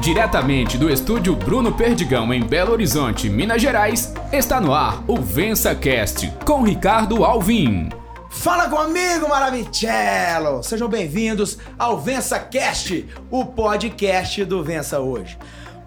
[0.00, 5.74] Diretamente do estúdio Bruno Perdigão em Belo Horizonte, Minas Gerais, está no ar o Vença
[5.74, 7.90] Cast com Ricardo Alvim.
[8.30, 10.62] Fala comigo, Maravicello!
[10.62, 15.36] Sejam bem-vindos ao Vença Cast, o podcast do Vença Hoje.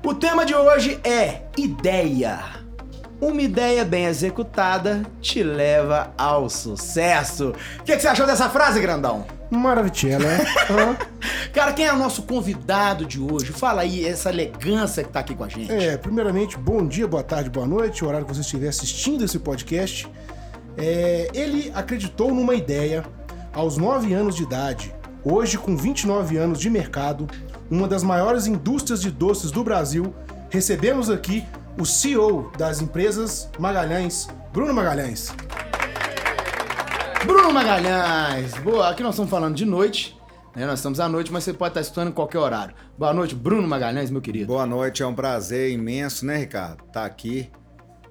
[0.05, 2.62] O tema de hoje é ideia.
[3.23, 7.53] Uma ideia bem executada te leva ao sucesso.
[7.79, 9.25] O que, que você achou dessa frase, grandão?
[9.49, 10.39] Maravilha, né?
[11.53, 13.53] Cara, quem é o nosso convidado de hoje?
[13.53, 15.71] Fala aí, essa elegância que tá aqui com a gente.
[15.71, 19.39] É, primeiramente, bom dia, boa tarde, boa noite, o horário que você estiver assistindo esse
[19.39, 20.05] podcast.
[20.77, 23.05] É, ele acreditou numa ideia
[23.53, 24.93] aos 9 anos de idade,
[25.23, 27.25] hoje com 29 anos de mercado,
[27.71, 30.13] uma das maiores indústrias de doces do Brasil.
[30.49, 31.45] Recebemos aqui
[31.79, 35.33] o CEO das empresas Magalhães, Bruno Magalhães.
[37.25, 38.53] Bruno Magalhães.
[38.59, 40.17] Boa, aqui nós estamos falando de noite.
[40.55, 40.65] Né?
[40.65, 42.75] Nós estamos à noite, mas você pode estar estudando em qualquer horário.
[42.97, 44.47] Boa noite, Bruno Magalhães, meu querido.
[44.47, 46.83] Boa noite, é um prazer imenso, né, Ricardo?
[46.85, 47.49] Estar aqui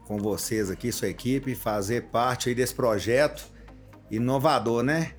[0.07, 3.53] com vocês aqui, sua equipe, fazer parte aí desse projeto
[4.11, 5.13] inovador, né?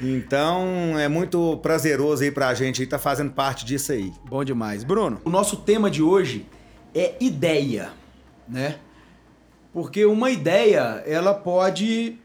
[0.00, 4.12] Então é muito prazeroso aí pra gente estar fazendo parte disso aí.
[4.28, 4.84] Bom demais.
[4.84, 6.46] Bruno, o nosso tema de hoje
[6.98, 7.90] é ideia,
[8.48, 8.76] né?
[9.72, 12.16] Porque uma ideia, ela pode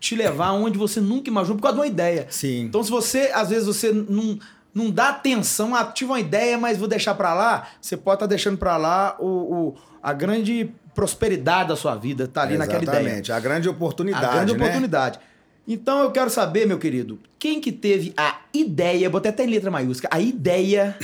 [0.00, 2.26] te levar onde você nunca imaginou por causa de uma ideia.
[2.30, 2.62] Sim.
[2.62, 4.38] Então, se você, às vezes, você não,
[4.72, 8.26] não dá atenção, ah, tive uma ideia, mas vou deixar pra lá, você pode estar
[8.26, 12.98] deixando pra lá o, o- a grande prosperidade da sua vida, tá ali naquela ideia.
[13.00, 14.58] Exatamente, a grande oportunidade, A grande né?
[14.58, 15.18] oportunidade.
[15.66, 19.70] Então eu quero saber, meu querido, quem que teve a ideia, botei até em letra
[19.70, 20.96] maiúscula, a ideia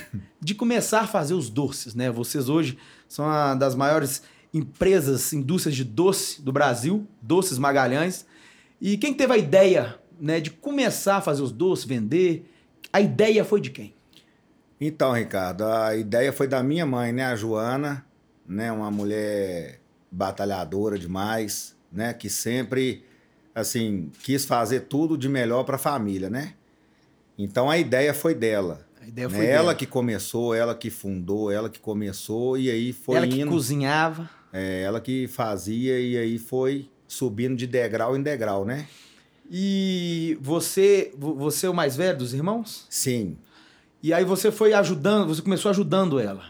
[0.44, 2.10] de começar a fazer os doces, né?
[2.10, 2.76] Vocês hoje
[3.08, 8.26] são uma das maiores empresas, indústrias de doce do Brasil, Doces Magalhães.
[8.78, 12.52] E quem teve a ideia, né, de começar a fazer os doces, vender,
[12.92, 13.94] a ideia foi de quem?
[14.78, 18.04] Então, Ricardo, a ideia foi da minha mãe, né, a Joana,
[18.46, 23.02] né, uma mulher batalhadora demais, né, que sempre
[23.54, 26.54] assim, quis fazer tudo de melhor para a família, né?
[27.38, 28.83] Então a ideia foi dela.
[29.04, 29.34] A ideia né?
[29.36, 29.74] foi ela dela.
[29.74, 33.50] que começou, ela que fundou, ela que começou e aí foi Ela que indo.
[33.50, 34.28] cozinhava.
[34.52, 38.86] É, ela que fazia e aí foi subindo de degrau em degrau, né?
[39.50, 42.86] E você, vo- você é o mais velho dos irmãos?
[42.88, 43.36] Sim.
[44.02, 46.44] E aí você foi ajudando, você começou ajudando ela.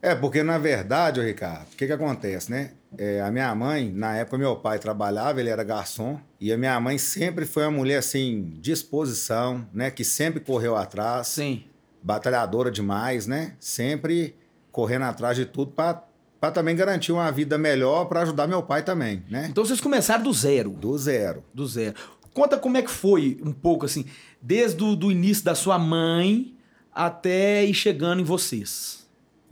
[0.00, 2.72] É, porque na verdade, Ricardo, o que que acontece, né?
[2.98, 6.78] É, a minha mãe, na época meu pai trabalhava, ele era garçom, e a minha
[6.80, 9.90] mãe sempre foi uma mulher assim, disposição, né?
[9.90, 11.64] Que sempre correu atrás, Sim.
[12.02, 13.54] Batalhadora demais, né?
[13.60, 14.36] Sempre
[14.70, 19.22] correndo atrás de tudo para também garantir uma vida melhor para ajudar meu pai também,
[19.30, 19.46] né?
[19.50, 20.70] Então vocês começaram do zero.
[20.70, 21.44] Do zero.
[21.52, 21.94] Do zero.
[22.34, 24.06] Conta como é que foi um pouco assim,
[24.40, 26.56] desde o início da sua mãe
[26.94, 29.02] até ir chegando em vocês.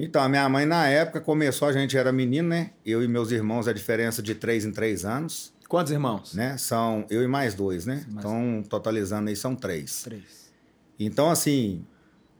[0.02, 2.70] Então, a minha mãe, na época, começou, a gente era menino, né?
[2.86, 6.32] Eu e meus irmãos, a diferença de três em três anos, Quantos irmãos?
[6.34, 6.56] né?
[6.56, 8.06] São eu e mais dois, né?
[8.08, 10.02] Mais Então, totalizando aí, são três.
[10.02, 10.50] Três.
[10.98, 11.84] Então, assim,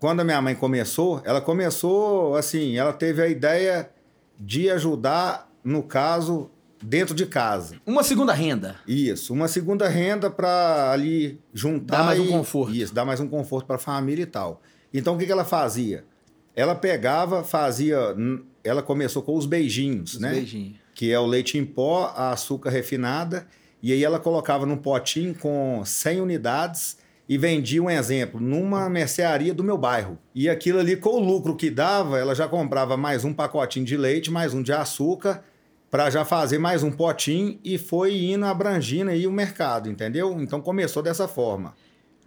[0.00, 3.88] quando a minha mãe começou, ela começou, assim, ela teve a ideia
[4.38, 6.50] de ajudar, no caso,
[6.82, 7.76] dentro de casa.
[7.86, 8.76] Uma segunda renda.
[8.88, 11.98] Isso, uma segunda renda para ali juntar.
[11.98, 12.74] Dar mais um e- conforto.
[12.74, 14.62] Isso, dar mais um conforto para a família e tal.
[14.92, 16.04] Então, o que, que ela fazia?
[16.56, 17.98] Ela pegava, fazia.
[18.64, 20.32] Ela começou com os beijinhos, Os né?
[20.32, 20.76] beijinhos.
[20.94, 23.46] Que é o leite em pó, a açúcar refinada.
[23.82, 26.98] E aí ela colocava num potinho com 100 unidades
[27.30, 30.18] e vendia um exemplo numa mercearia do meu bairro.
[30.34, 33.96] E aquilo ali, com o lucro que dava, ela já comprava mais um pacotinho de
[33.96, 35.40] leite, mais um de açúcar,
[35.88, 40.40] para já fazer mais um potinho e foi indo abrangindo aí o mercado, entendeu?
[40.40, 41.72] Então começou dessa forma.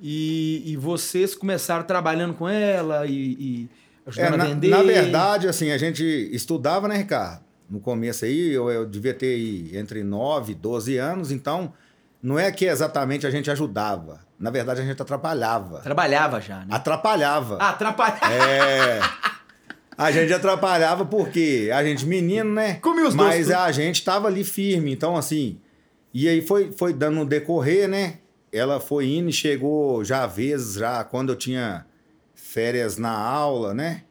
[0.01, 3.69] E, e vocês começaram trabalhando com ela e, e
[4.05, 4.69] É, ajudando na, a vender.
[4.69, 7.43] na verdade, assim, a gente estudava, né, Ricardo?
[7.69, 11.73] No começo aí, eu, eu devia ter entre 9 e 12 anos, então
[12.23, 14.21] não é que exatamente a gente ajudava.
[14.39, 15.79] Na verdade, a gente atrapalhava.
[15.79, 16.67] Trabalhava já, né?
[16.71, 17.57] Atrapalhava.
[17.59, 18.33] Ah, atrapalhava.
[18.33, 19.01] É.
[19.97, 22.75] A gente atrapalhava porque a gente menino, né?
[22.75, 25.59] Comia os Mas doces, a gente tava ali firme, então assim.
[26.13, 28.19] E aí foi, foi dando um decorrer, né?
[28.51, 31.85] Ela foi indo e chegou já vezes, já quando eu tinha
[32.33, 34.03] férias na aula, né?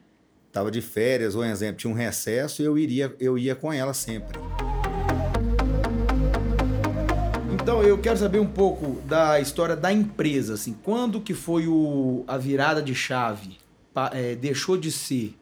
[0.51, 4.37] Tava de férias, ou exemplo, tinha um recesso, eu iria, eu ia com ela sempre.
[7.63, 12.25] Então eu quero saber um pouco da história da empresa, assim, quando que foi o,
[12.27, 13.57] a virada de chave?
[13.93, 15.33] Pa- é, deixou de ser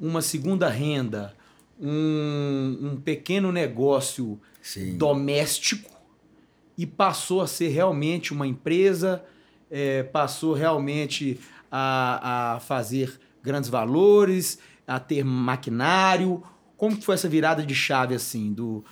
[0.00, 1.34] uma segunda renda,
[1.78, 4.96] um, um pequeno negócio Sim.
[4.96, 5.90] doméstico
[6.78, 9.22] e passou a ser realmente uma empresa,
[9.70, 11.38] é, passou realmente
[11.70, 14.58] a, a fazer grandes valores,
[14.88, 16.42] a ter maquinário?
[16.74, 18.82] Como que foi essa virada de chave, assim, do,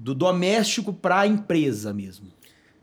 [0.00, 2.28] do doméstico para a empresa mesmo?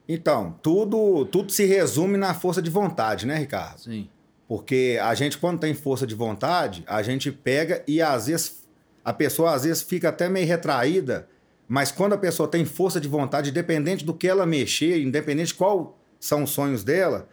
[0.07, 3.79] Então, tudo, tudo se resume na força de vontade, né, Ricardo?
[3.79, 4.07] Sim.
[4.47, 8.63] Porque a gente, quando tem força de vontade, a gente pega e às vezes
[9.03, 11.27] a pessoa às vezes fica até meio retraída,
[11.67, 15.55] mas quando a pessoa tem força de vontade, independente do que ela mexer, independente de
[15.55, 17.27] qual são os sonhos dela,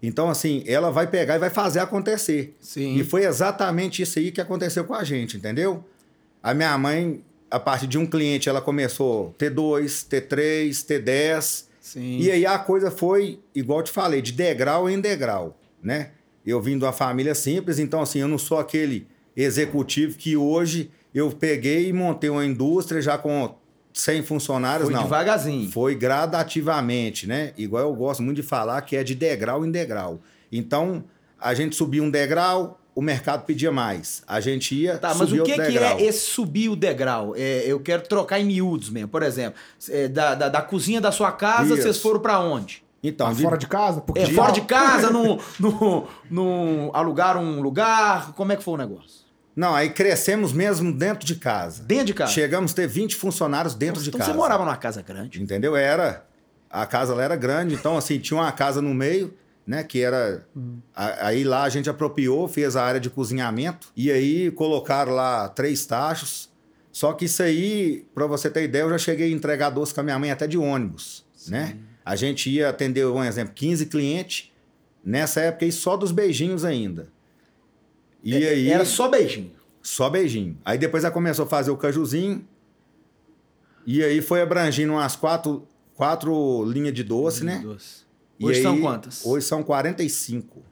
[0.00, 2.54] então assim, ela vai pegar e vai fazer acontecer.
[2.60, 2.96] Sim.
[2.96, 5.84] E foi exatamente isso aí que aconteceu com a gente, entendeu?
[6.42, 11.66] A minha mãe, a partir de um cliente, ela começou T2, T3, T10.
[11.80, 12.18] Sim.
[12.18, 16.12] E aí a coisa foi, igual eu te falei, de degrau em degrau, né?
[16.46, 19.06] Eu vim de uma família simples, então assim, eu não sou aquele
[19.36, 23.54] executivo que hoje eu peguei e montei uma indústria já com
[23.92, 25.02] 100 funcionários, Foi não.
[25.02, 25.70] devagarzinho.
[25.70, 27.52] Foi gradativamente, né?
[27.58, 30.20] Igual eu gosto muito de falar que é de degrau em degrau.
[30.50, 31.04] Então,
[31.38, 34.22] a gente subia um degrau, o mercado pedia mais.
[34.26, 35.98] A gente ia Tá, mas subir o que, outro que degrau.
[35.98, 37.34] é esse subir o degrau?
[37.36, 39.08] É, eu quero trocar em miúdos mesmo.
[39.08, 39.58] Por exemplo,
[39.88, 41.82] é, da, da, da cozinha da sua casa, Isso.
[41.82, 42.82] vocês foram pra onde?
[43.02, 44.00] Então, de- fora de casa?
[44.00, 48.32] Porque É, fora de casa, no, no, no alugaram um lugar?
[48.34, 49.22] Como é que foi o negócio?
[49.56, 51.82] Não, aí crescemos mesmo dentro de casa.
[51.82, 52.32] Dentro de casa?
[52.32, 54.30] Chegamos a ter 20 funcionários dentro de então casa.
[54.32, 55.42] você morava numa casa grande.
[55.42, 55.74] Entendeu?
[55.76, 56.24] Era.
[56.70, 59.34] A casa lá era grande, então assim, tinha uma casa no meio,
[59.66, 60.78] né, que era Hum.
[60.94, 65.48] a- aí lá a gente apropriou, fez a área de cozinhamento e aí colocaram lá
[65.48, 66.50] três tachos.
[66.90, 70.00] Só que isso aí, pra você ter ideia, eu já cheguei a entregar doce com
[70.00, 71.78] a minha mãe até de ônibus, né?
[72.04, 74.52] A gente ia atender, um exemplo, 15 clientes
[75.04, 77.08] nessa época aí só dos beijinhos ainda.
[78.22, 79.52] E aí É, Era só beijinho.
[79.80, 80.58] só beijinho.
[80.64, 82.46] Aí depois ela começou a fazer o cajuzinho.
[83.86, 87.58] E aí foi abrangindo umas quatro, quatro linhas de doce, né?
[87.64, 88.01] Doce.
[88.44, 89.24] Hoje são quantas?
[89.24, 90.62] Hoje são 45.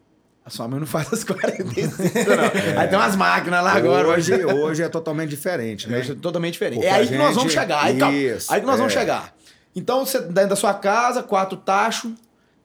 [0.44, 2.80] A sua mãe não faz as 45, não.
[2.80, 4.08] Aí tem umas máquinas lá agora.
[4.08, 5.98] Hoje, hoje é totalmente diferente, né?
[5.98, 6.76] Hoje é totalmente diferente.
[6.80, 7.84] Porque é aí a que nós vamos gente- chegar.
[7.84, 8.16] Aí, calma.
[8.16, 8.98] Isso, aí que nós vamos é.
[8.98, 9.34] chegar.
[9.76, 12.12] Então, você dentro da sua casa, quatro tachos,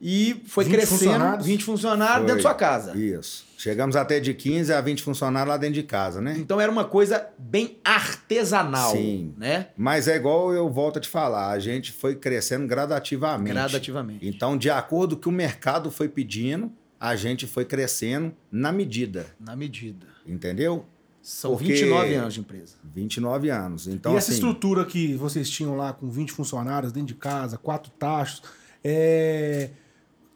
[0.02, 1.46] e foi 20 crescendo, funcionários?
[1.46, 2.26] 20 funcionários Foi.
[2.26, 2.98] dentro da sua casa.
[2.98, 3.46] Isso.
[3.58, 6.36] Chegamos até de 15 a 20 funcionários lá dentro de casa, né?
[6.38, 9.34] Então era uma coisa bem artesanal, Sim.
[9.38, 9.68] né?
[9.78, 13.54] Mas é igual eu volto a te falar, a gente foi crescendo gradativamente.
[13.54, 14.28] Gradativamente.
[14.28, 18.72] Então, de acordo com o que o mercado foi pedindo, a gente foi crescendo na
[18.72, 20.06] medida, Na medida.
[20.28, 20.86] entendeu?
[21.22, 22.76] São Porque- 29 anos de empresa.
[22.84, 23.88] 29 anos.
[23.88, 27.58] Então, e essa assim, estrutura que vocês tinham lá com 20 funcionários dentro de casa,
[27.58, 28.44] quatro tachos,
[28.84, 29.72] é,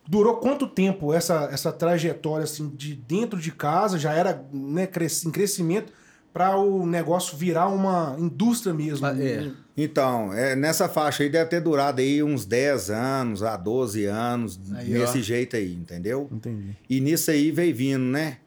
[0.09, 3.99] durou quanto tempo essa, essa trajetória assim, de dentro de casa?
[3.99, 5.93] Já era né, cres- em crescimento
[6.33, 9.05] para o negócio virar uma indústria mesmo.
[9.05, 9.51] Ah, é.
[9.77, 14.59] Então, é, nessa faixa aí deve ter durado aí uns 10 anos a 12 anos,
[14.73, 15.21] Aí, nesse ó.
[15.21, 16.27] jeito aí, entendeu?
[16.31, 16.75] Entendi.
[16.89, 18.37] E nisso aí veio vindo, né?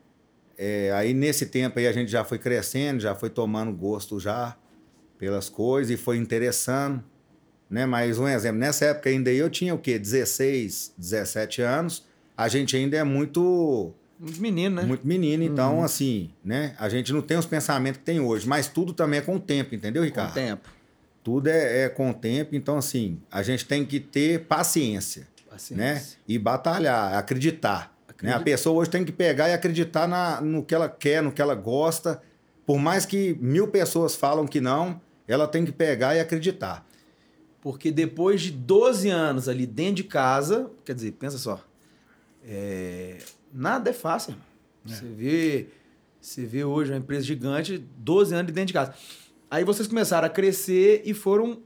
[0.59, 4.57] É, aí nesse tempo aí a gente já foi crescendo, já foi tomando gosto já
[5.19, 7.03] pelas coisas e foi interessando,
[7.73, 7.87] né?
[7.87, 9.99] Mas um exemplo, nessa época ainda eu tinha o quê?
[9.99, 12.05] 16, 17 anos.
[12.37, 14.87] A gente ainda é muito Uns meninos, né?
[14.87, 16.75] muito menino, então assim, né?
[16.79, 19.41] A gente não tem os pensamentos que tem hoje, mas tudo também é com o
[19.41, 20.31] tempo, entendeu, Com Ricardo?
[20.31, 20.69] o tempo.
[21.25, 25.77] Tudo é, é com o tempo, então assim, a gente tem que ter paciência, Paciência.
[25.77, 26.03] né?
[26.29, 27.91] E batalhar, acreditar.
[28.23, 28.33] Né?
[28.33, 31.43] A pessoa hoje tem que pegar e acreditar na, no que ela quer, no que
[31.43, 32.23] ela gosta.
[32.65, 36.87] Por mais que mil pessoas falam que não, ela tem que pegar e acreditar.
[37.63, 41.65] Porque depois de 12 anos ali dentro de casa, quer dizer, pensa só,
[42.45, 43.19] é,
[43.55, 44.33] nada é fácil.
[44.33, 44.45] irmão.
[44.85, 45.69] Você vê,
[46.21, 48.93] você vê hoje uma empresa gigante, 12 anos de dentro de casa.
[49.49, 51.61] Aí vocês começaram a crescer e foram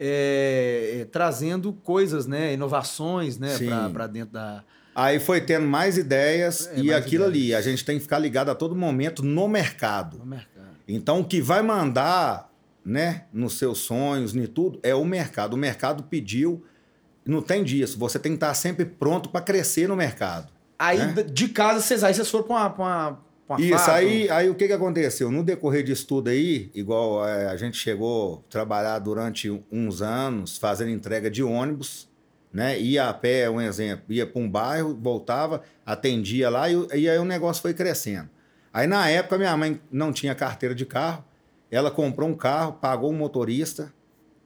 [0.00, 3.54] é, é, trazendo coisas, né, inovações, né,
[3.92, 7.66] para dentro da Aí foi tendo mais ideias É, e mais aquilo ali, ideias.
[7.66, 10.18] a gente tem que ficar ligado a todo momento no mercado.
[10.18, 10.54] do mercado.
[10.86, 12.48] Então, o que vai mandar,
[12.84, 15.54] né, nos seus sonhos, em tudo, é o mercado.
[15.54, 16.64] O mercado pediu,
[17.24, 17.98] não tem disso.
[17.98, 20.52] Você tem que estar sempre pronto para crescer no mercado.
[20.78, 21.22] Aí Né?
[21.22, 24.50] de casa vocês aí vocês foram para uma, pra uma, pra uma Isso, aí, aí
[24.50, 25.30] o que, que aconteceu?
[25.30, 30.58] No decorrer disso tudo aí, igual é, a gente chegou a trabalhar durante uns anos
[30.58, 32.08] fazendo entrega de ônibus,
[32.52, 32.78] né?
[32.78, 37.18] Ia a pé, um exemplo, ia para um bairro, voltava, atendia lá e, e aí
[37.18, 38.28] o negócio foi crescendo.
[38.72, 41.24] Aí na época minha mãe não tinha carteira de carro,
[41.74, 43.92] ela comprou um carro, pagou um motorista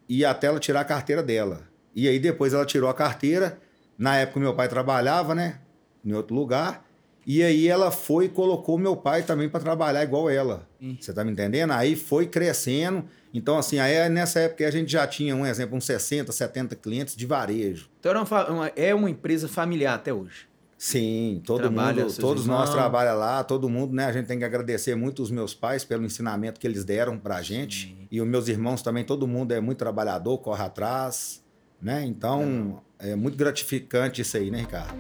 [0.09, 1.63] e até ela tirar a carteira dela.
[1.95, 3.59] E aí depois ela tirou a carteira.
[3.97, 5.59] Na época meu pai trabalhava, né?
[6.05, 6.85] Em outro lugar.
[7.27, 10.67] E aí ela foi e colocou meu pai também para trabalhar igual ela.
[10.81, 10.97] Hum.
[10.99, 11.73] Você tá me entendendo?
[11.73, 13.05] Aí foi crescendo.
[13.35, 17.15] Então, assim, aí nessa época a gente já tinha, um exemplo, uns 60, 70 clientes
[17.15, 17.91] de varejo.
[18.01, 20.49] Então era uma fa- uma- é uma empresa familiar até hoje.
[20.79, 24.05] Sim, todo Trabalha, mundo, todos nós trabalhamos lá, todo mundo, né?
[24.05, 27.43] A gente tem que agradecer muito os meus pais pelo ensinamento que eles deram pra
[27.43, 28.07] gente.
[28.09, 31.43] E os meus irmãos também, todo mundo é muito trabalhador, corre atrás,
[31.83, 32.05] né?
[32.05, 34.95] Então, é muito gratificante isso aí, né, Ricardo?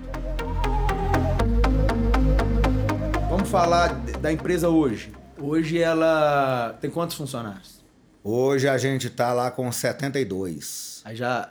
[3.31, 5.13] Vamos falar da empresa hoje.
[5.41, 7.79] Hoje ela tem quantos funcionários?
[8.25, 11.03] Hoje a gente tá lá com 72.
[11.05, 11.49] Aí já.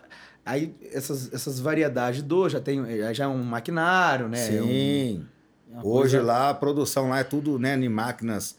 [0.48, 2.82] Aí essas, essas variedades de dor já tem.
[3.14, 4.58] Já é um maquinário, né?
[4.58, 5.26] É um- Sim.
[5.70, 8.58] é uma Hoje coisa- lá a produção lá é tudo, né, em máquinas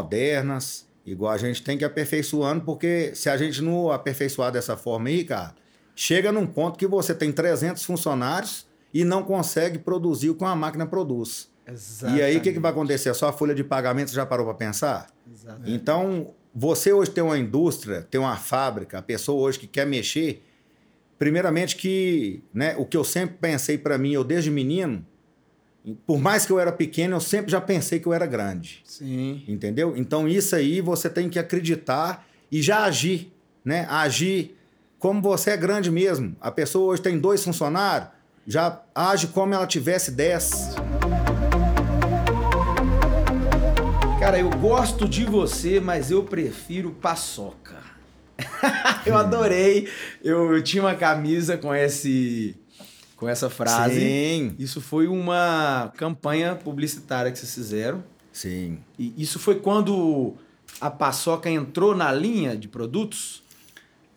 [0.00, 5.08] modernas, igual a gente tem que aperfeiçoando, porque se a gente não aperfeiçoar dessa forma
[5.08, 5.54] aí, cara,
[5.94, 10.56] chega num ponto que você tem 300 funcionários e não consegue produzir o que uma
[10.56, 11.48] máquina produz.
[12.16, 13.12] E aí o que, que vai acontecer?
[13.14, 15.08] Só a folha de pagamento já parou para pensar?
[15.32, 15.72] Exatamente.
[15.72, 20.42] Então, você hoje tem uma indústria, tem uma fábrica, a pessoa hoje que quer mexer,
[21.18, 25.04] primeiramente que, né, o que eu sempre pensei para mim, eu desde menino,
[26.06, 29.44] por mais que eu era pequeno, eu sempre já pensei que eu era grande, Sim.
[29.46, 29.96] entendeu?
[29.96, 33.32] Então, isso aí você tem que acreditar e já agir,
[33.64, 33.86] né?
[33.88, 34.56] Agir
[34.98, 36.34] como você é grande mesmo.
[36.40, 38.10] A pessoa hoje tem dois funcionários,
[38.46, 40.74] já age como ela tivesse dez.
[44.18, 47.76] Cara, eu gosto de você, mas eu prefiro paçoca.
[49.06, 49.88] eu adorei.
[50.22, 52.56] Eu, eu tinha uma camisa com esse
[53.16, 53.98] com essa frase.
[53.98, 58.04] Sim, Isso foi uma campanha publicitária que vocês fizeram.
[58.32, 58.78] sim.
[58.98, 60.34] E isso foi quando
[60.80, 63.42] a paçoca entrou na linha de produtos?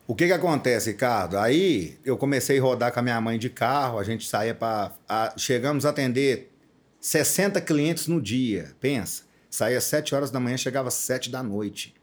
[0.05, 1.37] O que que acontece, Ricardo?
[1.37, 4.91] Aí eu comecei a rodar com a minha mãe de carro, a gente saía para.
[5.37, 6.51] Chegamos a atender
[6.99, 9.23] 60 clientes no dia, pensa.
[9.49, 11.93] Saía às 7 horas da manhã, chegava às 7 da noite,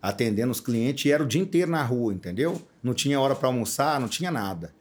[0.00, 2.60] atendendo os clientes e era o dia inteiro na rua, entendeu?
[2.82, 4.72] Não tinha hora para almoçar, não tinha nada,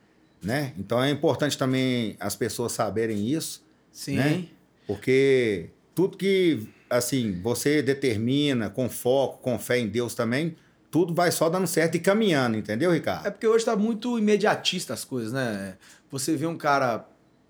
[0.41, 0.74] né?
[0.77, 4.15] Então é importante também as pessoas saberem isso, Sim.
[4.15, 4.45] Né?
[4.86, 10.55] porque tudo que assim você determina com foco, com fé em Deus também,
[10.89, 13.27] tudo vai só dando certo e caminhando, entendeu, Ricardo?
[13.27, 15.75] É porque hoje tá muito imediatista as coisas, né?
[16.09, 17.05] Você vê um cara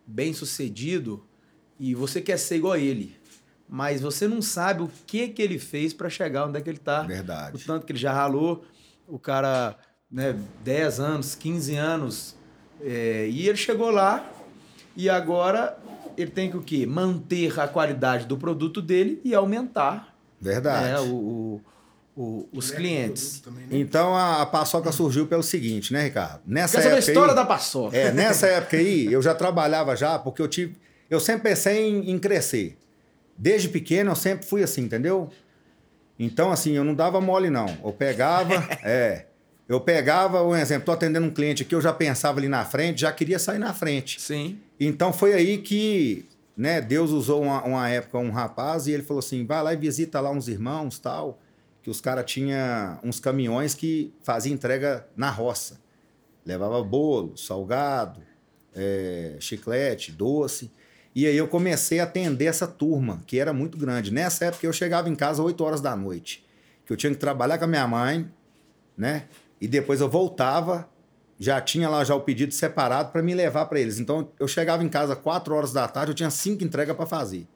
[0.05, 1.23] bem sucedido
[1.79, 3.15] e você quer ser igual a ele.
[3.69, 6.77] Mas você não sabe o que que ele fez para chegar onde é que ele
[6.77, 7.03] tá.
[7.03, 7.63] O Verdade.
[7.65, 8.63] tanto que ele já ralou.
[9.07, 9.75] O cara,
[10.11, 12.35] né, 10 anos, 15 anos.
[12.81, 14.29] é, e ele chegou lá
[14.95, 15.77] e agora
[16.17, 16.85] ele tem que o quê?
[16.85, 20.85] Manter a qualidade do produto dele e aumentar Verdade.
[20.85, 21.61] né, o, o-
[22.15, 23.39] o- os clientes.
[23.41, 23.77] Também, né?
[23.77, 26.41] Então a, a paçoca surgiu pelo seguinte, né, Ricardo?
[26.47, 27.97] Nessa Quer saber a época história aí, da paçoca?
[27.97, 30.75] É, nessa época aí, eu já trabalhava já, porque eu tive.
[31.09, 32.77] Eu sempre pensei em, em crescer.
[33.37, 35.29] Desde pequeno eu sempre fui assim, entendeu?
[36.19, 37.67] Então, assim, eu não dava mole, não.
[37.83, 39.27] Eu pegava, é.
[39.69, 43.01] Eu pegava, um exemplo, tô atendendo um cliente aqui, eu já pensava ali na frente,
[43.01, 44.19] já queria sair na frente.
[44.19, 44.59] Sim.
[44.79, 46.25] Então foi aí que,
[46.55, 49.77] né, Deus usou uma, uma época um rapaz e ele falou assim: vai lá e
[49.77, 51.39] visita lá uns irmãos tal,
[51.83, 55.81] que os caras tinham uns caminhões que faziam entrega na roça.
[56.45, 58.21] Levava bolo, salgado,
[58.73, 60.71] é, chiclete, doce.
[61.17, 64.13] E aí eu comecei a atender essa turma, que era muito grande.
[64.13, 66.45] Nessa época eu chegava em casa 8 horas da noite,
[66.85, 68.31] que eu tinha que trabalhar com a minha mãe,
[68.95, 69.23] né?
[69.59, 70.87] E depois eu voltava,
[71.39, 73.97] já tinha lá já o pedido separado para me levar para eles.
[73.97, 77.47] Então eu chegava em casa 4 horas da tarde, eu tinha cinco entregas para fazer.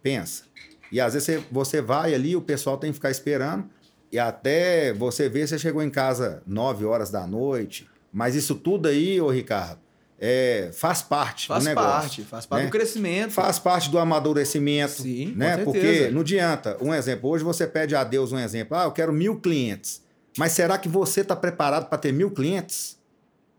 [0.00, 0.44] Pensa.
[0.92, 3.68] E às vezes você, vai ali, o pessoal tem que ficar esperando,
[4.12, 7.90] e até você ver, você chegou em casa 9 horas da noite.
[8.12, 9.80] Mas isso tudo aí, ô Ricardo,
[10.20, 11.90] é, faz parte Faz do negócio.
[11.92, 12.68] parte, faz parte né?
[12.68, 13.30] do crescimento.
[13.32, 15.58] Faz parte do amadurecimento, Sim, né?
[15.58, 16.76] Porque não adianta.
[16.80, 18.76] Um exemplo, hoje você pede a Deus um exemplo.
[18.76, 20.02] Ah, eu quero mil clientes.
[20.36, 22.98] Mas será que você está preparado para ter mil clientes?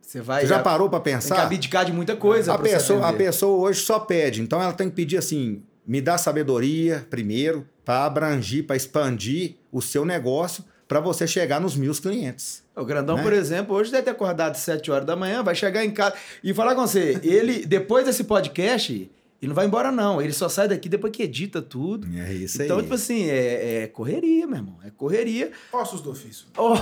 [0.01, 1.43] Você vai Você já já parou para tem que pensar?
[1.43, 2.53] abdicar de muita coisa.
[2.53, 4.41] A pessoa, a pessoa hoje só pede.
[4.41, 9.81] Então ela tem que pedir assim: me dá sabedoria primeiro, para abrangir, para expandir o
[9.81, 12.63] seu negócio, para você chegar nos mil clientes.
[12.75, 13.21] O Grandão, né?
[13.21, 16.15] por exemplo, hoje deve ter acordado às 7 horas da manhã, vai chegar em casa
[16.43, 17.19] e falar com você.
[17.21, 18.91] Ele, depois desse podcast,
[19.39, 20.19] ele não vai embora, não.
[20.19, 22.07] Ele só sai daqui depois que edita tudo.
[22.17, 22.81] É isso então, aí.
[22.81, 24.79] tipo assim, é, é correria, meu irmão.
[24.83, 25.51] É correria.
[25.71, 26.47] Ossos do ofício.
[26.57, 26.73] Oh,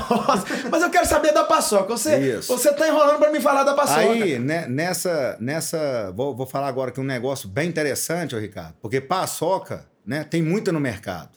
[0.72, 1.90] mas eu quero saber da paçoca.
[1.90, 2.48] Você, Isso.
[2.48, 4.00] você tá enrolando pra me falar da paçoca.
[4.00, 5.36] Aí, né, nessa.
[5.42, 10.24] nessa vou, vou falar agora que um negócio bem interessante, ô Ricardo, porque paçoca né,
[10.24, 11.37] tem muita no mercado.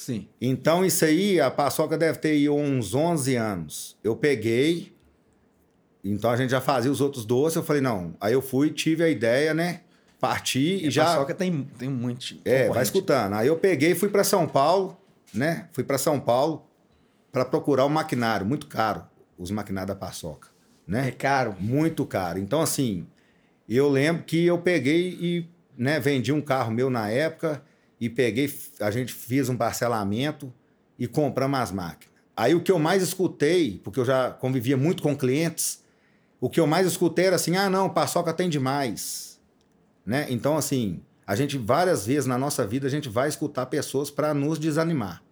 [0.00, 0.26] Sim.
[0.40, 3.98] Então, isso aí, a paçoca deve ter uns 11 anos.
[4.02, 4.96] Eu peguei,
[6.02, 7.56] então a gente já fazia os outros doces.
[7.56, 8.16] Eu falei, não.
[8.18, 9.82] Aí eu fui, tive a ideia, né?
[10.18, 11.04] Parti e, a já.
[11.04, 12.38] paçoca tem, tem muito.
[12.46, 13.34] É, vai escutando.
[13.34, 14.96] Aí eu peguei e fui para São Paulo,
[15.34, 15.68] né?
[15.70, 16.66] Fui para São Paulo
[17.30, 19.04] para procurar um maquinário muito caro,
[19.36, 20.48] os maquinários da paçoca,
[20.86, 21.08] né?
[21.08, 21.54] É caro.
[21.60, 22.38] Muito caro.
[22.38, 23.06] Então, assim,
[23.68, 27.62] eu lembro que eu peguei e né, vendi um carro meu na época
[28.00, 30.52] e peguei, a gente fez um parcelamento
[30.98, 32.14] e compramos as máquinas.
[32.36, 35.82] Aí o que eu mais escutei, porque eu já convivia muito com clientes,
[36.40, 39.38] o que eu mais escutei era assim: ah, não, paçoca tem demais.
[40.06, 40.26] Né?
[40.30, 44.32] Então, assim, a gente várias vezes na nossa vida a gente vai escutar pessoas para
[44.32, 45.22] nos desanimar.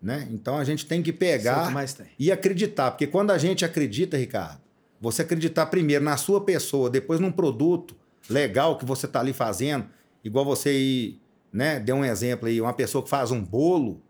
[0.00, 0.28] Né?
[0.30, 2.06] Então a gente tem que pegar tem.
[2.18, 4.60] e acreditar, porque quando a gente acredita, Ricardo,
[5.00, 7.96] você acreditar primeiro na sua pessoa, depois num produto
[8.28, 9.86] legal que você está ali fazendo,
[10.22, 11.18] igual você aí,
[11.54, 14.02] né, deu um exemplo aí, uma pessoa que faz um bolo,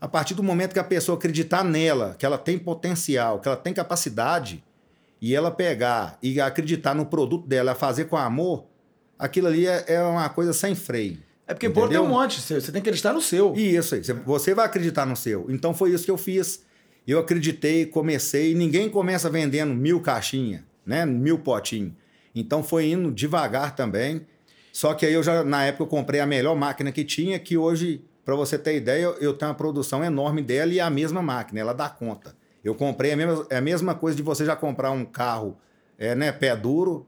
[0.00, 3.58] a partir do momento que a pessoa acreditar nela, que ela tem potencial, que ela
[3.58, 4.64] tem capacidade,
[5.20, 8.64] e ela pegar e acreditar no produto dela, fazer com amor,
[9.18, 11.18] aquilo ali é, é uma coisa sem freio.
[11.46, 13.54] É porque bolo tem um monte, você tem que acreditar no seu.
[13.54, 15.46] Isso aí, você vai acreditar no seu.
[15.50, 16.64] Então foi isso que eu fiz.
[17.06, 21.04] Eu acreditei, comecei, ninguém começa vendendo mil caixinhas, né?
[21.04, 21.92] Mil potinhos.
[22.34, 24.26] Então foi indo devagar também.
[24.72, 27.56] Só que aí eu já, na época, eu comprei a melhor máquina que tinha, que
[27.56, 31.22] hoje, para você ter ideia, eu tenho uma produção enorme dela e é a mesma
[31.22, 32.36] máquina, ela dá conta.
[32.62, 35.56] Eu comprei a mesma, é a mesma coisa de você já comprar um carro,
[35.98, 37.06] é, né, pé duro.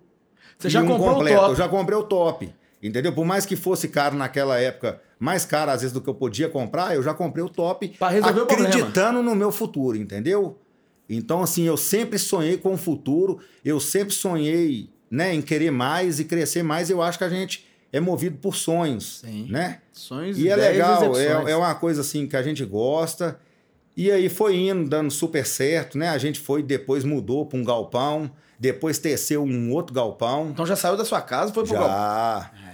[0.58, 1.36] Você já um comprou completo.
[1.36, 1.50] o top.
[1.50, 2.54] Eu já comprei o top.
[2.82, 3.12] Entendeu?
[3.12, 6.48] Por mais que fosse caro naquela época, mais caro às vezes do que eu podia
[6.48, 10.58] comprar, eu já comprei o top para resolver acreditando no meu futuro, entendeu?
[11.06, 16.20] Então, assim, eu sempre sonhei com o futuro, eu sempre sonhei né, em querer mais
[16.20, 16.88] e crescer mais.
[16.88, 19.46] Eu acho que a gente é movido por sonhos, Sim.
[19.50, 19.80] né?
[19.92, 23.38] Sonhos e é legal, é, é uma coisa assim que a gente gosta.
[23.96, 26.08] E aí foi indo, dando super certo, né?
[26.08, 30.50] A gente foi, depois mudou para um galpão, depois teceu um outro galpão.
[30.50, 31.80] Então já saiu da sua casa foi pro já.
[31.80, 32.50] galpão?
[32.66, 32.70] É.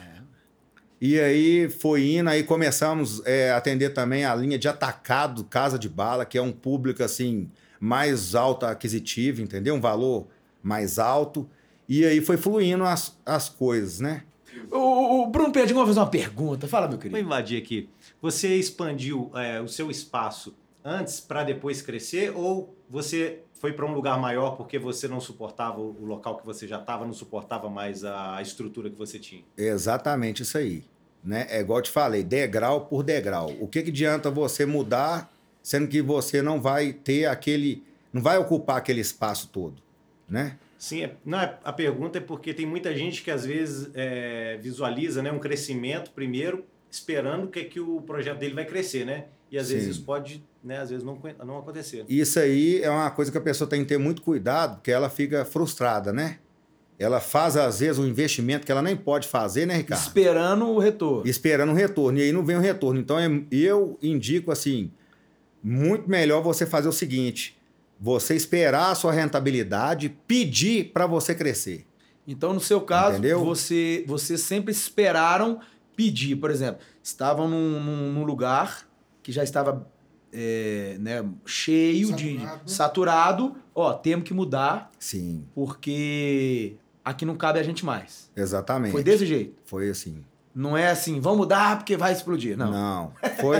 [1.01, 5.79] E aí foi indo, aí começamos é, a atender também a linha de atacado Casa
[5.79, 9.75] de Bala, que é um público assim mais alto aquisitivo, entendeu?
[9.75, 10.27] Um valor
[10.63, 11.49] mais alto.
[11.89, 14.23] E aí foi fluindo as, as coisas, né?
[14.71, 16.67] O, o Bruno Perdigão vai fazer uma pergunta.
[16.67, 17.17] Fala, meu querido.
[17.17, 17.89] Vou invadir aqui.
[18.21, 23.93] Você expandiu é, o seu espaço antes para depois crescer ou você foi para um
[23.93, 28.05] lugar maior porque você não suportava o local que você já estava, não suportava mais
[28.05, 29.43] a estrutura que você tinha?
[29.57, 30.85] Exatamente isso aí.
[31.25, 31.47] Né?
[31.51, 33.53] É igual eu te falei, degrau por degrau.
[33.61, 37.83] O que, que adianta você mudar, sendo que você não vai ter aquele.
[38.13, 39.83] não vai ocupar aquele espaço todo,
[40.29, 40.57] né?
[40.79, 44.59] Sim, é, não, é, a pergunta é porque tem muita gente que às vezes é,
[44.61, 49.27] visualiza né, um crescimento primeiro, esperando que, que o projeto dele vai crescer, né?
[49.51, 49.75] E às Sim.
[49.75, 52.05] vezes isso pode, né, às vezes não, não acontecer.
[52.09, 55.09] Isso aí é uma coisa que a pessoa tem que ter muito cuidado, porque ela
[55.09, 56.39] fica frustrada, né?
[56.99, 60.01] Ela faz, às vezes, um investimento que ela nem pode fazer, né, Ricardo?
[60.01, 61.29] Esperando o retorno.
[61.29, 62.19] Esperando o retorno.
[62.19, 62.99] E aí não vem o retorno.
[62.99, 64.91] Então, é, eu indico, assim,
[65.63, 67.56] muito melhor você fazer o seguinte:
[67.99, 71.87] você esperar a sua rentabilidade, pedir para você crescer.
[72.27, 73.45] Então, no seu caso, Entendeu?
[73.45, 75.61] você, vocês sempre esperaram
[75.95, 76.37] pedir.
[76.37, 78.87] Por exemplo, estavam num, num, num lugar
[79.23, 79.89] que já estava
[80.33, 82.65] é, né, cheio saturado.
[82.65, 83.57] de saturado.
[83.75, 84.91] Ó, temos que mudar.
[84.99, 85.47] Sim.
[85.55, 88.31] Porque aqui não cabe a gente mais.
[88.37, 88.93] Exatamente.
[88.93, 89.55] Foi desse jeito.
[89.65, 90.25] Foi assim.
[90.57, 92.57] Não é assim, vamos mudar porque vai explodir.
[92.57, 92.71] Não.
[92.71, 93.13] Não.
[93.39, 93.59] Foi.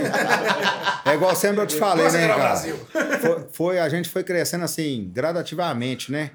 [1.05, 2.55] é igual sempre eu te falei, né, cara?
[2.57, 6.31] Foi, foi, a gente foi crescendo assim, gradativamente, né?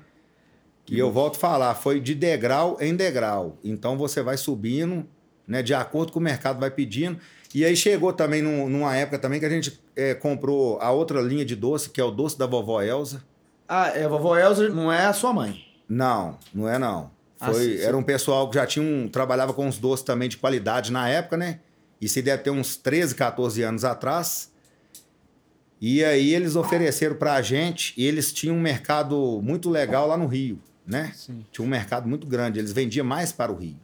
[0.88, 3.59] E eu volto a falar, foi de degrau em degrau.
[3.64, 5.05] Então você vai subindo,
[5.48, 5.64] né?
[5.64, 7.18] De acordo com o mercado vai pedindo.
[7.53, 11.20] E aí chegou também num, numa época também que a gente é, comprou a outra
[11.20, 13.25] linha de doce, que é o doce da vovó Elza.
[13.68, 15.61] Ah, é, a vovó Elza não é a sua mãe?
[15.88, 17.11] Não, não é não.
[17.42, 20.28] Ah, Foi, ah, era um pessoal que já tinha um, trabalhava com os doces também
[20.28, 21.59] de qualidade na época, né?
[22.00, 24.52] Isso deve ter uns 13, 14 anos atrás.
[25.81, 30.16] E aí eles ofereceram para a gente, e eles tinham um mercado muito legal lá
[30.16, 31.11] no Rio, né?
[31.16, 31.44] Sim.
[31.50, 33.76] Tinha um mercado muito grande, eles vendiam mais para o Rio.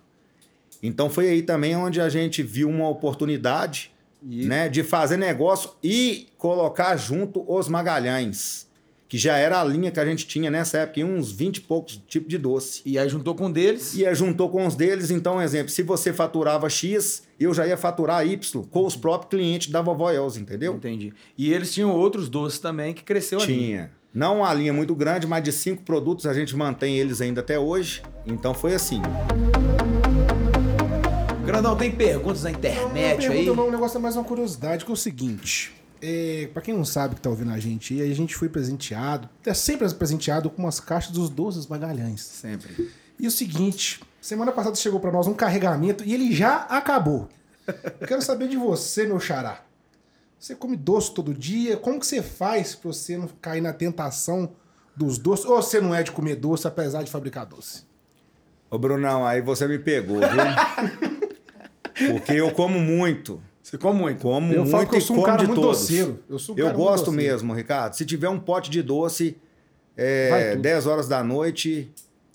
[0.80, 3.90] Então foi aí também onde a gente viu uma oportunidade
[4.22, 4.46] e...
[4.46, 8.67] né, de fazer negócio e colocar junto os Magalhães,
[9.08, 12.00] que já era a linha que a gente tinha nessa época, uns 20 e poucos
[12.06, 12.82] tipos de doce.
[12.84, 13.94] E aí juntou com um deles?
[13.94, 17.76] E aí juntou com os deles, então, exemplo, se você faturava X, eu já ia
[17.76, 20.74] faturar Y com os próprios clientes da Vovó Elza, entendeu?
[20.74, 21.14] Entendi.
[21.36, 23.54] E eles tinham outros doces também que cresceu ali.
[23.54, 23.90] Tinha.
[24.12, 27.58] Não uma linha muito grande, mas de cinco produtos a gente mantém eles ainda até
[27.58, 28.02] hoje.
[28.26, 29.00] Então foi assim.
[31.44, 33.46] Grandão, tem perguntas na internet não, aí?
[33.46, 35.72] Não, um negócio é mais uma curiosidade, que é o seguinte.
[36.00, 39.52] É, para quem não sabe que tá ouvindo a gente a gente foi presenteado, é
[39.52, 42.20] sempre presenteado com umas caixas dos doces Magalhães.
[42.20, 42.90] Sempre.
[43.18, 47.28] E o seguinte, semana passada chegou para nós um carregamento e ele já acabou.
[48.00, 49.62] Eu quero saber de você, meu xará.
[50.38, 51.76] Você come doce todo dia?
[51.76, 54.52] Como que você faz para você não cair na tentação
[54.96, 55.44] dos doces?
[55.44, 57.82] Ou você não é de comer doce, apesar de fabricar doce?
[58.70, 61.18] Ô, Brunão, aí você me pegou, viu?
[62.12, 63.42] Porque eu como muito.
[63.68, 64.22] Você come muito.
[64.22, 65.80] Como Eu muito falo que eu sou um cara de muito todos.
[65.80, 66.22] doceiro.
[66.28, 67.32] Eu sou um Eu gosto doceiro.
[67.32, 67.92] mesmo, Ricardo.
[67.94, 69.36] Se tiver um pote de doce,
[69.96, 70.62] é, tudo.
[70.62, 71.92] 10 horas da noite,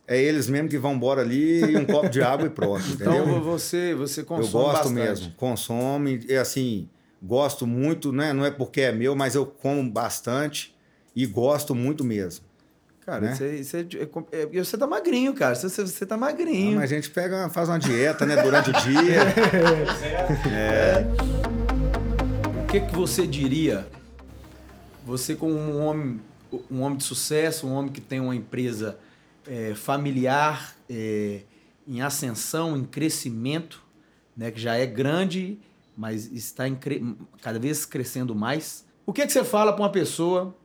[0.08, 3.14] é eles mesmo que vão embora ali e um copo de água e pronto, entendeu?
[3.24, 4.94] Então você, você consome eu gosto bastante.
[4.94, 6.88] mesmo, consome, e assim,
[7.22, 8.32] gosto muito, né?
[8.32, 10.76] Não é porque é meu, mas eu como bastante
[11.16, 12.43] e gosto muito mesmo.
[13.06, 13.36] Cara, né?
[13.36, 13.88] você, você,
[14.32, 15.56] é, e você tá magrinho, cara.
[15.56, 16.78] Você, você tá magrinho.
[16.78, 18.42] Ah, mas a gente pega, faz uma dieta, né?
[18.42, 19.20] Durante o dia.
[22.64, 23.88] O que, que você diria?
[25.06, 26.20] Você como um homem,
[26.72, 28.98] um homem de sucesso, um homem que tem uma empresa
[29.48, 31.42] é, familiar é,
[31.88, 33.84] em ascensão, em crescimento,
[34.36, 35.60] né, que já é grande,
[35.96, 38.84] mas está em cre- cada vez crescendo mais.
[39.06, 40.56] O que, que você fala para uma pessoa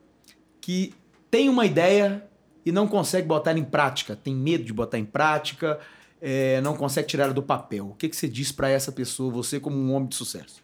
[0.63, 0.95] que
[1.31, 2.27] tem uma ideia
[2.69, 5.81] e não consegue botar ela em prática, tem medo de botar em prática,
[6.21, 7.89] é, não consegue tirar ela do papel?
[7.89, 10.63] O que, que você diz para essa pessoa, você como um homem de sucesso?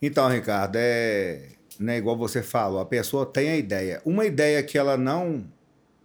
[0.00, 1.48] Então, Ricardo, é
[1.80, 4.00] né, igual você falou, a pessoa tem a ideia.
[4.04, 5.44] Uma ideia que ela não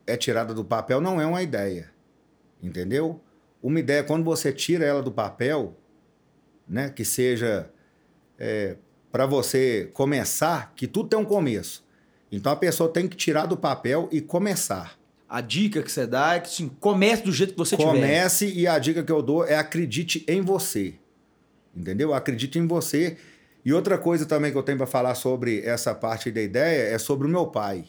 [0.07, 1.91] é tirada do papel não é uma ideia.
[2.61, 3.21] Entendeu?
[3.61, 5.77] Uma ideia, quando você tira ela do papel,
[6.67, 7.69] né, que seja
[9.11, 11.85] para você começar, que tudo tem um começo.
[12.31, 14.97] Então a pessoa tem que tirar do papel e começar.
[15.27, 17.89] A dica que você dá é que assim, comece do jeito que você tiver.
[17.89, 20.95] Comece e a dica que eu dou é acredite em você.
[21.75, 22.13] Entendeu?
[22.13, 23.17] Acredite em você.
[23.63, 26.97] E outra coisa também que eu tenho para falar sobre essa parte da ideia é
[26.97, 27.85] sobre o meu pai.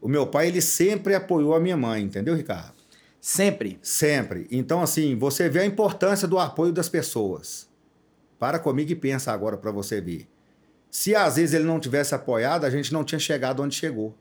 [0.00, 2.74] O meu pai, ele sempre apoiou a minha mãe, entendeu, Ricardo?
[3.20, 3.78] Sempre.
[3.82, 4.46] Sempre.
[4.50, 7.68] Então, assim, você vê a importância do apoio das pessoas.
[8.38, 10.28] Para comigo e pensa agora para você ver.
[10.90, 14.16] Se às vezes ele não tivesse apoiado, a gente não tinha chegado onde chegou.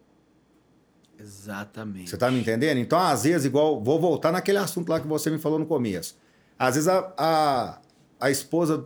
[1.19, 2.09] Exatamente.
[2.09, 2.77] Você tá me entendendo?
[2.77, 6.17] Então, às vezes, igual, vou voltar naquele assunto lá que você me falou no começo.
[6.59, 7.81] Às vezes a, a,
[8.19, 8.85] a esposa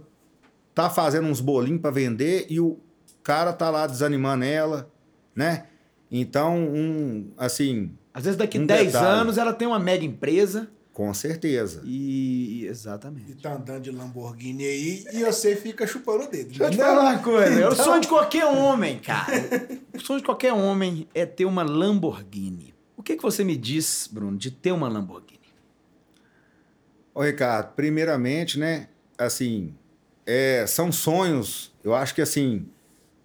[0.74, 2.80] tá fazendo uns bolinhos para vender e o
[3.24, 4.90] cara tá lá desanimando ela,
[5.36, 5.66] né?
[6.10, 9.08] Então, um, assim, Às vezes daqui Um 10 detalhe.
[9.22, 11.82] anos ela tem uma mega empresa com certeza.
[11.86, 12.62] e.
[12.62, 13.36] E Exatamente.
[13.36, 16.50] tá andando de Lamborghini aí e você fica chupando o dedo.
[16.50, 17.60] Deixa eu te falar uma coisa.
[17.60, 19.32] É o sonho de qualquer homem, cara.
[19.94, 22.74] O sonho de qualquer homem é ter uma Lamborghini.
[22.96, 25.40] O que, que você me diz, Bruno, de ter uma Lamborghini?
[27.14, 29.74] Ô, Ricardo, primeiramente, né, assim,
[30.26, 31.74] é, são sonhos.
[31.84, 32.68] Eu acho que, assim,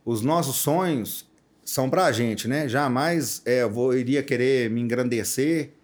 [0.05, 1.29] os nossos sonhos
[1.64, 2.68] são pra gente, né?
[2.68, 5.74] Jamais é, eu vou, iria querer me engrandecer,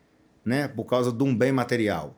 [0.44, 2.16] né, por causa de um bem material.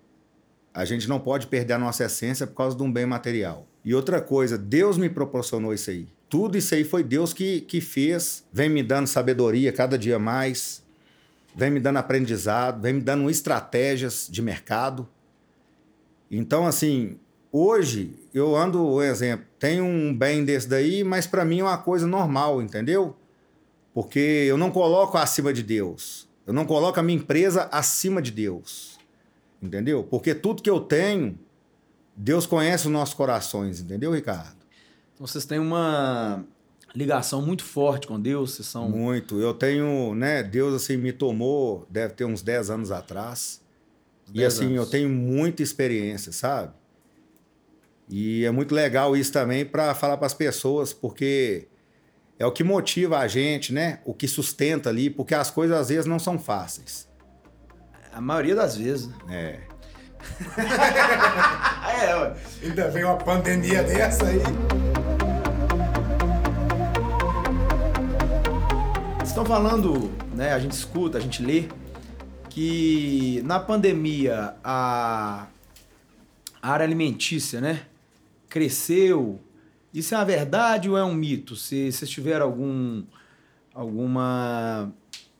[0.73, 3.67] A gente não pode perder a nossa essência por causa de um bem material.
[3.85, 6.09] E outra coisa, Deus me proporcionou isso aí.
[6.29, 10.83] Tudo isso aí foi Deus que, que fez, vem me dando sabedoria cada dia mais,
[11.55, 15.09] vem me dando aprendizado, vem me dando estratégias de mercado.
[16.31, 17.19] Então, assim,
[17.53, 22.07] hoje eu ando, exemplo, tenho um bem desse daí, mas para mim é uma coisa
[22.07, 23.15] normal, entendeu?
[23.93, 26.29] Porque eu não coloco acima de Deus.
[26.47, 28.99] Eu não coloco a minha empresa acima de Deus.
[29.63, 30.05] Entendeu?
[30.05, 31.39] Porque tudo que eu tenho,
[32.15, 34.57] Deus conhece os nossos corações, entendeu, Ricardo?
[35.15, 36.45] Então vocês têm uma
[36.95, 38.89] ligação muito forte com Deus, vocês são.
[38.89, 39.41] Muito.
[39.41, 43.63] Eu tenho, né, Deus assim me tomou, deve ter uns 10 anos atrás.
[44.29, 44.79] E 10 assim, anos.
[44.79, 46.73] eu tenho muita experiência, sabe?
[48.09, 51.69] E é muito legal isso também para falar para as pessoas, porque
[52.39, 54.01] é o que motiva a gente, né?
[54.05, 57.09] O que sustenta ali, porque as coisas às vezes não são fáceis.
[58.13, 59.09] A maioria das vezes.
[59.09, 59.17] né?
[59.31, 59.61] É.
[62.05, 62.35] É, ué.
[62.63, 64.41] Ainda vem uma pandemia dessa aí.
[69.23, 70.53] Estão falando, né?
[70.53, 71.69] A gente escuta, a gente lê
[72.51, 75.47] que na pandemia a
[76.65, 77.83] a área alimentícia, né,
[78.49, 79.39] cresceu.
[79.95, 81.55] Isso é uma verdade ou é um mito?
[81.55, 83.05] Se vocês tiveram algum
[83.73, 84.93] alguma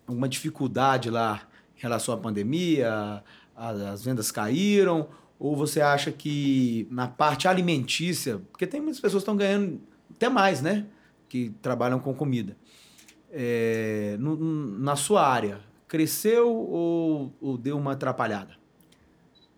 [0.07, 1.43] alguma dificuldade lá
[1.77, 3.23] em relação à pandemia,
[3.57, 9.23] a- as vendas caíram ou você acha que na parte alimentícia, porque tem muitas pessoas
[9.23, 9.81] que estão ganhando
[10.15, 10.87] até mais, né,
[11.29, 12.57] que trabalham com comida
[13.37, 14.37] é, no-
[14.79, 18.55] na sua área, cresceu ou, ou deu uma atrapalhada?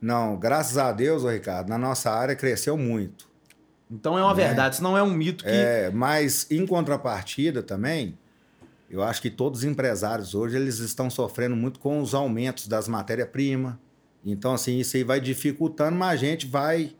[0.00, 3.28] Não, graças a Deus, Ricardo, na nossa área cresceu muito.
[3.90, 5.51] Então é uma verdade, isso não é um mito que.
[5.51, 8.18] É, mas em contrapartida também,
[8.90, 12.88] eu acho que todos os empresários hoje eles estão sofrendo muito com os aumentos das
[12.88, 13.75] matérias-primas.
[14.25, 16.96] Então, assim, isso aí vai dificultando, mas a gente vai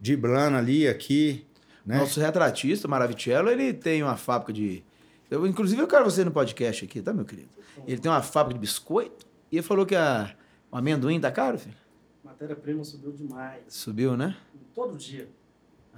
[0.00, 1.46] driblando ali, aqui,
[1.86, 1.98] né?
[1.98, 4.84] Nosso retratista, Maravicello, ele tem uma fábrica de.
[5.30, 7.50] Eu, inclusive, eu quero você no podcast aqui, tá, meu querido?
[7.86, 10.34] Ele tem uma fábrica de biscoito e ele falou que a...
[10.70, 11.76] o amendoim tá caro, filho.
[12.24, 13.62] Matéria-prima subiu demais.
[13.68, 14.36] Subiu, né?
[14.74, 15.28] Todo dia.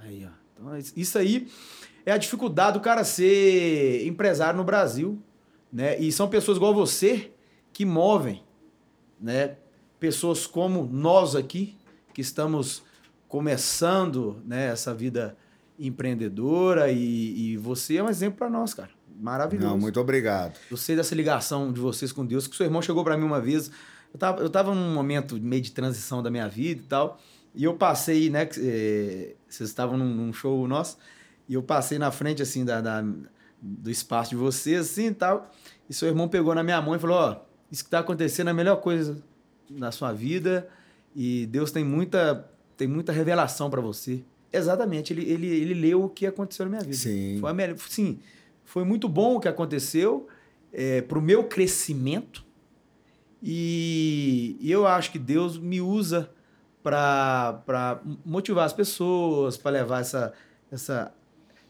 [0.05, 0.29] Aí, ó.
[0.53, 1.47] Então, isso aí
[2.05, 5.21] é a dificuldade do cara ser empresário no Brasil,
[5.71, 5.97] né?
[5.99, 7.31] E são pessoas igual você
[7.71, 8.43] que movem,
[9.19, 9.57] né?
[9.99, 11.77] Pessoas como nós aqui,
[12.13, 12.83] que estamos
[13.27, 15.35] começando né, essa vida
[15.79, 18.91] empreendedora e, e você é um exemplo para nós, cara.
[19.19, 19.69] Maravilhoso.
[19.69, 20.59] Não, muito obrigado.
[20.69, 23.41] Eu sei dessa ligação de vocês com Deus, que seu irmão chegou para mim uma
[23.41, 23.71] vez.
[24.13, 27.19] Eu tava, eu tava num momento meio de transição da minha vida e tal.
[27.55, 28.47] E eu passei, né?
[28.57, 30.97] É, vocês estavam num, num, show nosso.
[31.47, 33.03] E eu passei na frente, assim, da, da,
[33.61, 35.51] do espaço de vocês, assim e tal.
[35.89, 38.47] E seu irmão pegou na minha mão e falou: Ó, oh, isso que tá acontecendo
[38.47, 39.21] é a melhor coisa
[39.69, 40.67] na sua vida.
[41.15, 44.23] E Deus tem muita, tem muita revelação para você.
[44.51, 46.95] Exatamente, ele, ele, ele leu o que aconteceu na minha vida.
[46.95, 47.37] Sim.
[47.39, 48.19] Foi, a melhor, sim,
[48.63, 50.27] foi muito bom o que aconteceu
[50.71, 52.45] é, para o meu crescimento.
[53.41, 56.31] E, e, eu acho que Deus me usa
[56.83, 60.33] para motivar as pessoas, para levar essa,
[60.71, 61.13] essa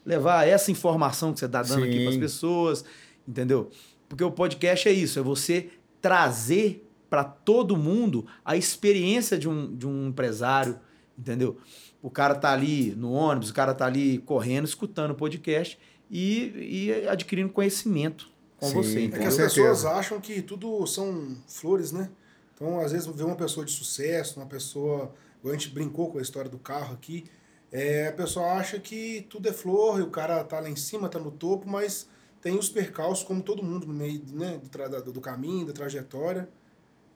[0.04, 1.88] levar essa informação que você está dando Sim.
[1.88, 2.84] aqui para as pessoas,
[3.26, 3.70] entendeu?
[4.08, 5.70] Porque o podcast é isso, é você
[6.02, 10.78] trazer para todo mundo a experiência de um, de um empresário,
[11.16, 11.56] entendeu?
[12.02, 15.78] O cara tá ali no ônibus, o cara tá ali correndo, escutando o podcast
[16.10, 16.52] e,
[16.92, 19.04] e adquirindo conhecimento com Sim, você.
[19.06, 22.10] É que as pessoas acham que tudo são flores, né?
[22.54, 25.12] Então, às vezes, vê uma pessoa de sucesso, uma pessoa.
[25.44, 27.24] A gente brincou com a história do carro aqui.
[27.70, 31.08] É, a pessoa acha que tudo é flor e o cara tá lá em cima,
[31.08, 32.08] tá no topo, mas
[32.40, 34.60] tem os percalços, como todo mundo, no meio né,
[35.02, 36.48] do, do caminho, da trajetória.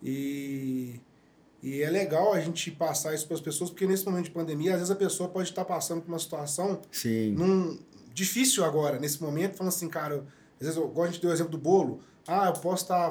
[0.03, 1.01] E,
[1.62, 4.72] e é legal a gente passar isso para as pessoas, porque nesse momento de pandemia,
[4.72, 7.33] às vezes a pessoa pode estar passando por uma situação Sim.
[7.33, 7.79] Num,
[8.12, 10.24] difícil agora, nesse momento, falando assim, cara,
[10.61, 13.11] às vezes, igual a gente deu o exemplo do bolo, ah, eu posso estar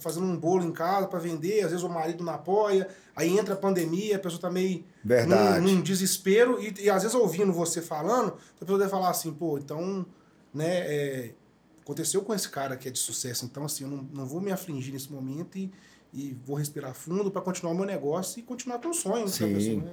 [0.00, 3.54] fazendo um bolo em casa para vender, às vezes o marido não apoia, aí entra
[3.54, 5.60] a pandemia, a pessoa tá meio Verdade.
[5.60, 9.32] Num, num desespero, e, e, às vezes ouvindo você falando, a pessoa deve falar assim,
[9.32, 10.04] pô, então,
[10.52, 11.34] né, é,
[11.80, 14.50] aconteceu com esse cara que é de sucesso, então assim, eu não, não vou me
[14.50, 15.72] afligir nesse momento e,
[16.12, 19.28] e vou respirar fundo para continuar o meu negócio e continuar com o sonho.
[19.28, 19.92] Sim, pessoa, né?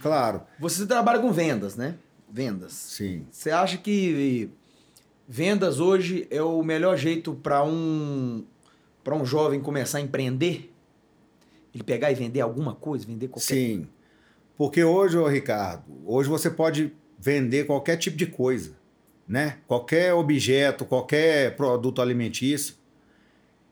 [0.00, 0.42] claro.
[0.60, 1.98] Você trabalha com vendas, né?
[2.30, 2.72] vendas.
[2.72, 3.26] Sim.
[3.30, 4.50] Você acha que
[5.28, 8.44] vendas hoje é o melhor jeito para um
[9.02, 10.72] para um jovem começar a empreender?
[11.72, 13.86] Ele pegar e vender alguma coisa, vender qualquer Sim.
[14.56, 18.72] Porque hoje, ô Ricardo, hoje você pode vender qualquer tipo de coisa,
[19.28, 19.58] né?
[19.66, 22.74] Qualquer objeto, qualquer produto alimentício.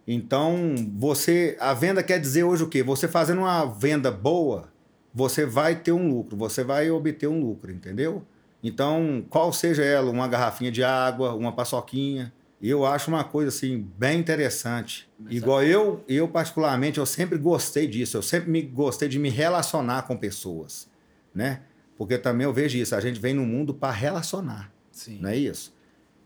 [0.06, 2.82] Então, você a venda quer dizer hoje o quê?
[2.82, 4.68] Você fazendo uma venda boa,
[5.12, 8.22] você vai ter um lucro, você vai obter um lucro, entendeu?
[8.64, 13.86] Então, qual seja ela, uma garrafinha de água, uma paçoquinha, eu acho uma coisa assim
[13.98, 15.06] bem interessante.
[15.28, 18.16] Igual eu, eu particularmente, eu sempre gostei disso.
[18.16, 20.88] Eu sempre me gostei de me relacionar com pessoas,
[21.34, 21.60] né?
[21.98, 22.94] Porque também eu vejo isso.
[22.94, 25.18] A gente vem no mundo para relacionar, Sim.
[25.20, 25.74] não é isso?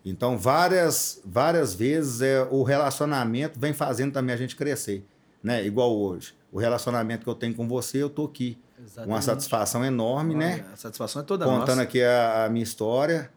[0.04, 5.04] Então, várias, várias vezes é, o relacionamento vem fazendo também a gente crescer,
[5.42, 5.66] né?
[5.66, 6.34] Igual hoje.
[6.52, 8.56] O relacionamento que eu tenho com você, eu tô aqui.
[8.82, 9.12] Exatamente.
[9.12, 10.64] Uma satisfação enorme, olha, né?
[10.72, 11.82] A satisfação é toda Contando nossa.
[11.82, 13.30] aqui a, a, minha história.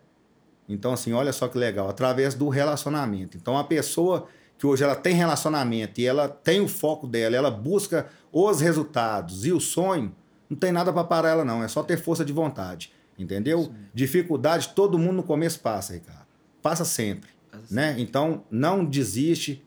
[0.70, 1.90] Então, assim, olha só que legal.
[1.90, 3.38] Através do relacionamento.
[3.38, 4.28] Então, a pessoa
[4.58, 9.46] que hoje ela tem relacionamento e ela tem o foco dela, ela busca os resultados
[9.46, 10.16] e o sonho,
[10.50, 11.64] não tem nada para parar ela, não.
[11.64, 12.94] É só ter força de vontade.
[13.18, 13.64] Entendeu?
[13.64, 13.74] Sim.
[13.94, 16.26] Dificuldade, todo mundo no começo passa, Ricardo.
[16.62, 17.30] Passa sempre.
[17.52, 17.90] Passa né?
[17.90, 18.04] Sempre.
[18.04, 19.64] Então, não desiste.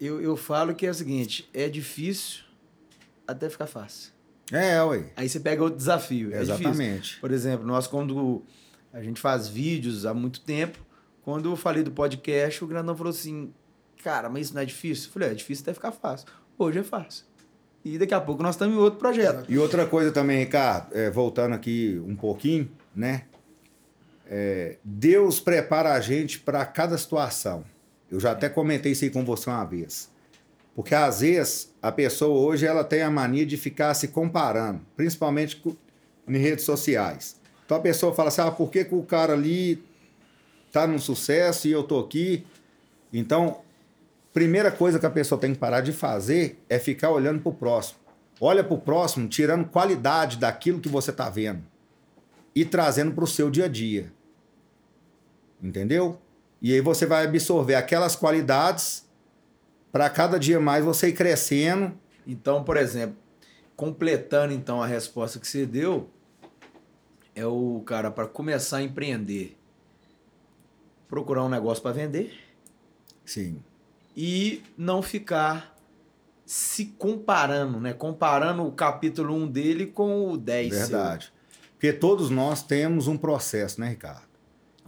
[0.00, 2.44] Eu, eu falo que é o seguinte: é difícil
[3.26, 4.12] até ficar fácil.
[4.52, 5.04] É, ué.
[5.16, 6.34] Aí você pega outro desafio.
[6.34, 7.02] É Exatamente.
[7.02, 7.20] Difícil.
[7.20, 8.42] Por exemplo, nós quando
[8.92, 10.78] a gente faz vídeos há muito tempo,
[11.22, 13.52] quando eu falei do podcast, o Grandão falou assim,
[14.02, 15.08] cara, mas isso não é difícil?
[15.08, 16.26] Eu falei, é, difícil até ficar fácil.
[16.58, 17.24] Hoje é fácil.
[17.84, 19.50] E daqui a pouco nós estamos em outro projeto.
[19.50, 23.24] E outra coisa também, Ricardo, é, voltando aqui um pouquinho, né?
[24.26, 27.64] É, Deus prepara a gente para cada situação.
[28.10, 30.10] Eu já até comentei isso aí com você uma vez.
[30.74, 35.62] Porque às vezes a pessoa hoje ela tem a mania de ficar se comparando, principalmente
[36.28, 37.40] em redes sociais.
[37.64, 39.82] Então a pessoa fala assim: ah, por que, que o cara ali
[40.72, 42.46] tá num sucesso e eu tô aqui?
[43.12, 43.60] Então,
[44.32, 47.54] primeira coisa que a pessoa tem que parar de fazer é ficar olhando para o
[47.54, 47.98] próximo.
[48.40, 51.62] Olha para o próximo, tirando qualidade daquilo que você está vendo
[52.54, 54.12] e trazendo para o seu dia a dia.
[55.62, 56.18] Entendeu?
[56.62, 59.06] E aí você vai absorver aquelas qualidades
[59.92, 61.92] para cada dia mais você ir crescendo.
[62.26, 63.16] Então, por exemplo,
[63.76, 66.10] completando então a resposta que você deu,
[67.34, 69.56] é o cara para começar a empreender,
[71.08, 72.32] procurar um negócio para vender.
[73.24, 73.62] Sim.
[74.16, 75.76] E não ficar
[76.44, 77.92] se comparando, né?
[77.92, 80.80] Comparando o capítulo 1 dele com o 10 seu.
[80.88, 81.32] Verdade.
[81.72, 84.28] Porque todos nós temos um processo, né, Ricardo?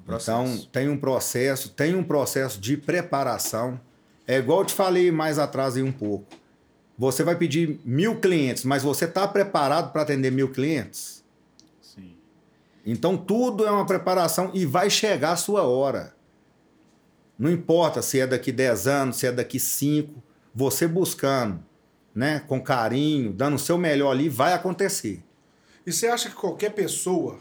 [0.05, 0.31] processo.
[0.31, 3.81] Então, tem um processo, tem um processo de preparação.
[4.27, 6.27] É igual eu te falei mais atrás aí um pouco.
[6.97, 11.25] Você vai pedir mil clientes, mas você está preparado para atender mil clientes?
[11.81, 12.15] Sim.
[12.87, 16.15] Então, tudo é uma preparação e vai chegar a sua hora.
[17.39, 20.23] Não importa se é daqui 10 anos, se é daqui 5,
[20.55, 21.65] você buscando,
[22.15, 25.25] né, com carinho, dando o seu melhor ali, vai acontecer.
[25.85, 27.41] E você acha que qualquer pessoa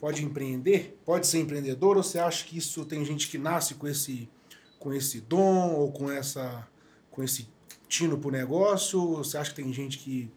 [0.00, 0.98] pode empreender?
[1.04, 1.96] Pode ser empreendedor?
[1.96, 4.28] Ou você acha que isso tem gente que nasce com esse,
[4.80, 6.66] com esse dom ou com, essa,
[7.10, 7.46] com esse
[7.86, 9.16] tino pro negócio?
[9.16, 10.32] Você acha que tem gente que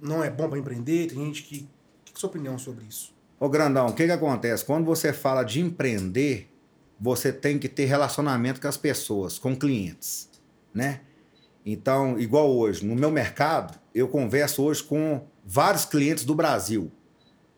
[0.00, 1.08] não é bom para empreender?
[1.08, 1.68] Tem gente que.
[2.02, 3.12] O que é a sua opinião sobre isso?
[3.40, 4.64] Ô Grandão, o que, que acontece?
[4.64, 6.48] Quando você fala de empreender,
[7.00, 10.28] você tem que ter relacionamento com as pessoas, com clientes,
[10.72, 11.00] né?
[11.66, 16.92] Então, igual hoje, no meu mercado, eu converso hoje com vários clientes do Brasil.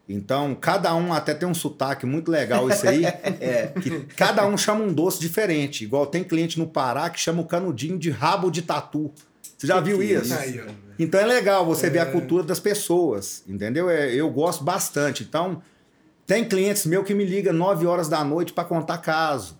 [0.09, 3.05] Então, cada um até tem um sotaque muito legal isso aí.
[3.41, 5.85] é, que cada um chama um doce diferente.
[5.85, 9.11] Igual tem cliente no Pará que chama o canudinho de rabo de tatu.
[9.57, 10.33] Você já viu isso?
[10.35, 10.71] Aí, ó.
[10.99, 13.91] Então é legal você ver a cultura das pessoas, entendeu?
[13.91, 15.23] É, eu gosto bastante.
[15.23, 15.61] Então,
[16.27, 19.59] tem clientes meus que me ligam 9 horas da noite para contar caso.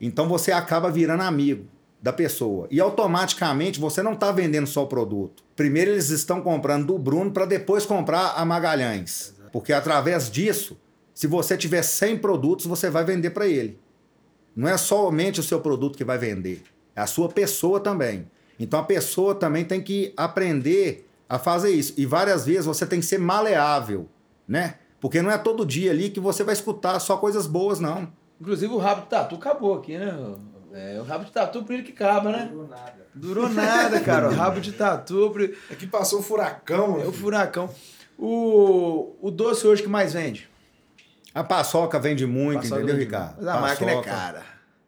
[0.00, 1.66] Então você acaba virando amigo
[2.00, 2.66] da pessoa.
[2.70, 5.44] E automaticamente você não está vendendo só o produto.
[5.54, 9.34] Primeiro eles estão comprando do Bruno para depois comprar a Magalhães.
[9.52, 10.80] Porque através disso,
[11.14, 13.78] se você tiver 100 produtos, você vai vender para ele.
[14.56, 16.62] Não é somente o seu produto que vai vender,
[16.96, 18.30] é a sua pessoa também.
[18.58, 21.94] Então a pessoa também tem que aprender a fazer isso.
[21.96, 24.08] E várias vezes você tem que ser maleável,
[24.46, 24.74] né?
[25.00, 28.12] Porque não é todo dia ali que você vai escutar só coisas boas, não.
[28.40, 30.14] Inclusive o rabo de tatu acabou aqui, né?
[30.72, 32.50] É, o rabo de tatu por ele que acaba, né?
[32.52, 33.06] Não nada.
[33.14, 34.28] Durou nada, cara.
[34.28, 35.42] O rabo de tatu por...
[35.70, 36.96] Aqui passou um furacão.
[36.96, 37.12] é o filho.
[37.12, 37.70] furacão.
[38.24, 40.48] O, o doce hoje que mais vende?
[41.34, 43.34] A paçoca vende muito, Paçoca entendeu, vende Ricardo?
[43.34, 43.44] muito.
[43.44, 44.10] Mas a máquina é Paçoca.
[44.16, 44.42] cara.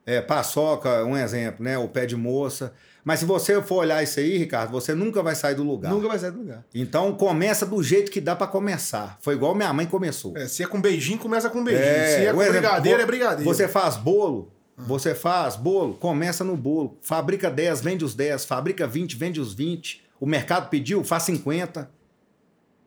[0.06, 1.76] É, paçoca, um exemplo, né?
[1.76, 2.72] O pé de moça.
[3.02, 5.90] Mas se você for olhar isso aí, Ricardo, você nunca vai sair do lugar.
[5.90, 6.64] Nunca vai sair do lugar.
[6.72, 9.16] Então começa do jeito que dá pra começar.
[9.20, 10.36] Foi igual minha mãe começou.
[10.36, 11.86] É, se é com beijinho, começa com beijinho.
[11.86, 13.44] É, se é com exemplo, brigadeiro, é brigadeiro.
[13.44, 16.98] Você faz bolo, você faz bolo, começa no bolo.
[17.02, 18.44] Fabrica 10, vende os 10.
[18.44, 20.04] Fabrica 20, vende os 20.
[20.20, 21.90] O mercado pediu, faz 50.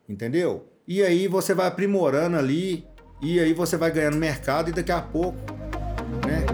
[0.08, 0.66] Entendeu?
[0.88, 2.86] E aí você vai aprimorando ali.
[3.22, 5.38] E aí você vai ganhando mercado e daqui a pouco,
[6.26, 6.46] né?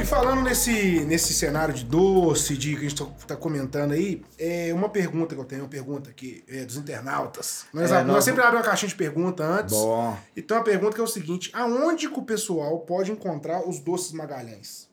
[0.00, 4.22] E falando nesse, nesse cenário de doce, de que a gente tá, tá comentando aí,
[4.36, 7.66] é uma pergunta que eu tenho, uma pergunta aqui é, dos internautas.
[7.72, 9.72] Nós, É, nós sempre abrimos uma caixinha de pergunta antes.
[9.72, 10.16] Bom.
[10.36, 13.78] E tem uma pergunta que é o seguinte: aonde que o pessoal pode encontrar os
[13.78, 14.90] doces Magalhães?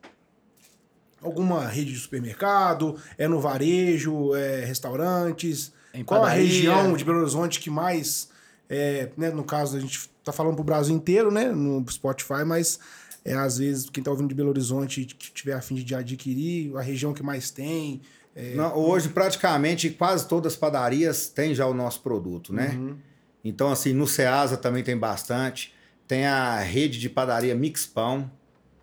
[1.22, 2.96] Alguma rede de supermercado?
[3.18, 4.34] É no varejo?
[4.36, 5.72] É restaurantes?
[5.94, 6.46] Em Qual a padaria?
[6.46, 8.30] região de Belo Horizonte que mais,
[8.70, 12.80] é, né, no caso a gente tá falando pro Brasil inteiro, né, no Spotify, mas
[13.26, 16.76] é às vezes quem tá ouvindo de Belo Horizonte que tiver a fim de adquirir,
[16.78, 18.02] a região que mais tem.
[18.36, 22.76] é, Não, hoje, praticamente, quase todas as padarias têm já o nosso produto, né?
[22.78, 22.96] Uhum.
[23.44, 25.74] Então, assim, no Ceasa também tem bastante.
[26.08, 28.30] Tem a rede de padaria Mix Pão,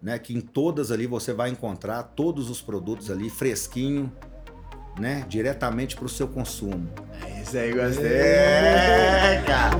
[0.06, 0.20] né?
[0.20, 4.10] Que em todas ali você vai encontrar todos os produtos ali, fresquinho,
[5.00, 5.26] né?
[5.28, 6.88] Diretamente para o seu consumo.
[7.26, 8.06] É isso aí, gostei.
[8.06, 9.76] É, cara.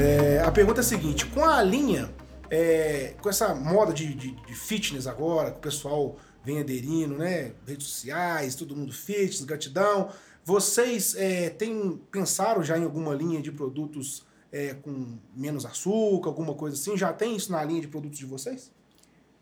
[0.00, 2.08] É, a pergunta é a seguinte: com a linha,
[2.50, 7.52] é, com essa moda de, de- de fitness agora, que o pessoal vem aderindo, né?
[7.66, 10.08] Redes sociais, todo mundo fitness, gratidão.
[10.42, 16.54] Vocês é, têm, pensaram já em alguma linha de produtos é, com menos açúcar, alguma
[16.54, 16.96] coisa assim?
[16.96, 18.72] Já tem isso na linha de produtos de vocês?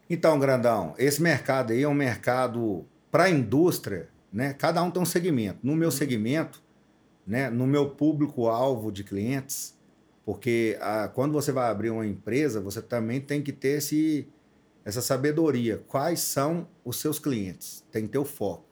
[0.08, 4.52] Então, grandão, esse mercado aí é um mercado para a indústria, né?
[4.52, 5.58] Cada um tem um segmento.
[5.62, 6.62] No meu segmento,
[7.26, 7.50] né?
[7.50, 9.76] No meu público-alvo de clientes,
[10.24, 14.28] porque ah, quando você vai abrir uma empresa, você também tem que ter esse,
[14.84, 15.82] essa sabedoria.
[15.88, 17.84] Quais são os seus clientes?
[17.90, 18.66] Tem que ter o foco,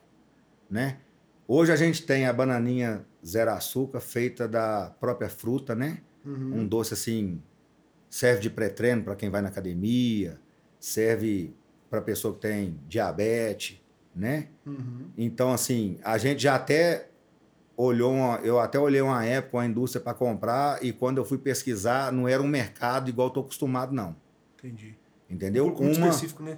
[0.69, 0.99] né?
[1.47, 5.99] Hoje a gente tem a bananinha zero açúcar feita da própria fruta, né?
[6.25, 7.41] Um doce assim
[8.09, 10.39] serve de pré-treino para quem vai na academia,
[10.79, 11.53] serve
[11.89, 13.81] para pessoa que tem diabetes,
[14.15, 14.47] né?
[14.65, 15.09] Uhum.
[15.17, 17.09] Então assim, a gente já até
[17.77, 21.37] olhou, uma, eu até olhei uma época uma indústria para comprar e quando eu fui
[21.37, 24.15] pesquisar não era um mercado igual eu tô acostumado não,
[24.57, 24.95] Entendi.
[25.29, 25.65] entendeu?
[25.65, 26.57] Público muito Uma específico, né?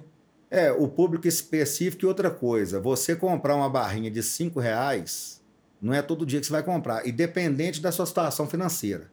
[0.50, 5.42] é o público específico e outra coisa, você comprar uma barrinha de cinco reais
[5.80, 9.10] não é todo dia que você vai comprar, independente da sua situação financeira.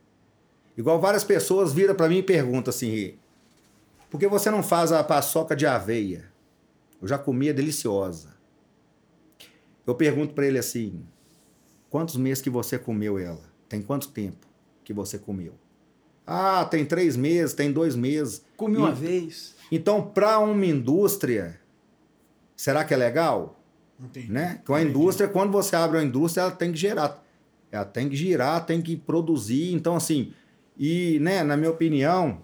[0.77, 3.13] Igual várias pessoas viram para mim e perguntam assim,
[4.09, 6.25] Por que você não faz a paçoca de aveia?
[7.01, 8.35] Eu já comi, é deliciosa.
[9.85, 11.03] Eu pergunto para ele assim:
[11.89, 13.43] quantos meses que você comeu ela?
[13.69, 14.47] Tem quanto tempo
[14.83, 15.53] que você comeu?
[16.25, 18.43] Ah, tem três meses, tem dois meses.
[18.57, 19.55] Comi E- uma vez.
[19.71, 21.59] Então, para uma indústria,
[22.55, 23.59] será que é legal?
[23.99, 24.31] Entendi.
[24.31, 24.61] Né?
[24.65, 27.23] Que uma indústria, quando você abre uma indústria, ela tem que gerar.
[27.71, 29.73] Ela tem que girar, tem que produzir.
[29.73, 30.33] Então, assim,
[30.77, 32.39] e, né, na minha opinião,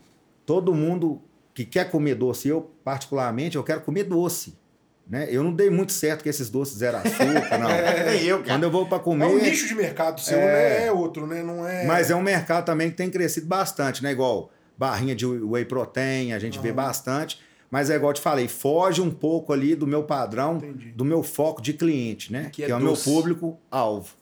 [0.46, 1.22] todo mundo
[1.54, 4.60] que quer comer doce, eu, particularmente, eu quero comer doce.
[5.08, 5.28] Né?
[5.30, 7.70] Eu não dei muito certo com esses doces zero açúcar, não.
[7.72, 9.26] É, eu, Quando eu vou para É comer.
[9.26, 10.80] um nicho de mercado seu, É.
[10.80, 10.86] né?
[10.86, 11.44] É outro, né?
[11.44, 11.86] Não é.
[11.86, 14.12] Mas é um mercado também que tem crescido bastante, né?
[14.14, 17.40] Igual barrinha de whey protein, a gente vê bastante.
[17.70, 20.92] Mas é igual eu te falei, foge um pouco ali do meu padrão, Entendi.
[20.92, 22.46] do meu foco de cliente, né?
[22.52, 24.16] Que Que é é, o meu público-alvo.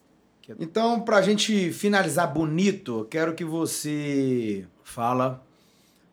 [0.58, 5.46] Então, pra gente finalizar bonito, quero que você fala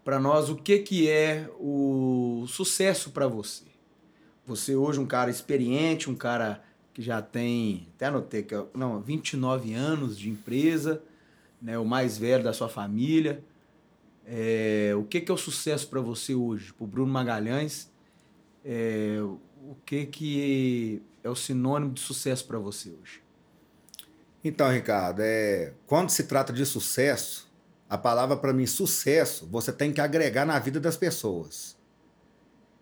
[0.04, 3.64] pra nós o que que é o sucesso pra você.
[4.44, 6.62] Você hoje um cara experiente, um cara
[6.92, 11.02] que já tem, até anotei que não, 29 anos de empresa,
[11.60, 13.42] né, o mais velho da sua família.
[14.26, 17.90] É, o que que é o sucesso pra você hoje, pro Bruno Magalhães?
[18.64, 23.25] É, o que que é o sinônimo de sucesso pra você hoje?
[24.46, 27.50] Então, Ricardo, é, quando se trata de sucesso,
[27.90, 31.76] a palavra para mim, sucesso, você tem que agregar na vida das pessoas.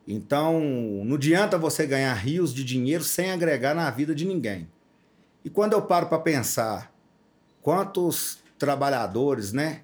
[0.07, 0.61] Então,
[1.07, 4.69] não adianta você ganhar rios de dinheiro sem agregar na vida de ninguém.
[5.43, 6.95] E quando eu paro para pensar
[7.63, 9.81] quantos trabalhadores, né,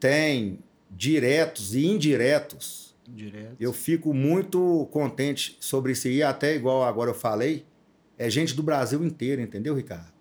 [0.00, 0.58] tem
[0.90, 3.54] diretos e indiretos, Direto.
[3.60, 7.64] eu fico muito contente sobre isso aí, até igual agora eu falei,
[8.18, 10.15] é gente do Brasil inteiro, entendeu, Ricardo?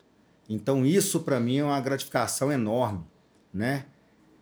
[0.50, 3.04] Então isso para mim é uma gratificação enorme,
[3.54, 3.86] né?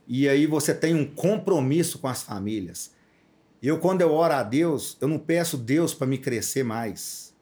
[0.07, 2.91] E aí você tem um compromisso com as famílias.
[3.61, 7.33] Eu quando eu oro a Deus, eu não peço Deus para me crescer mais.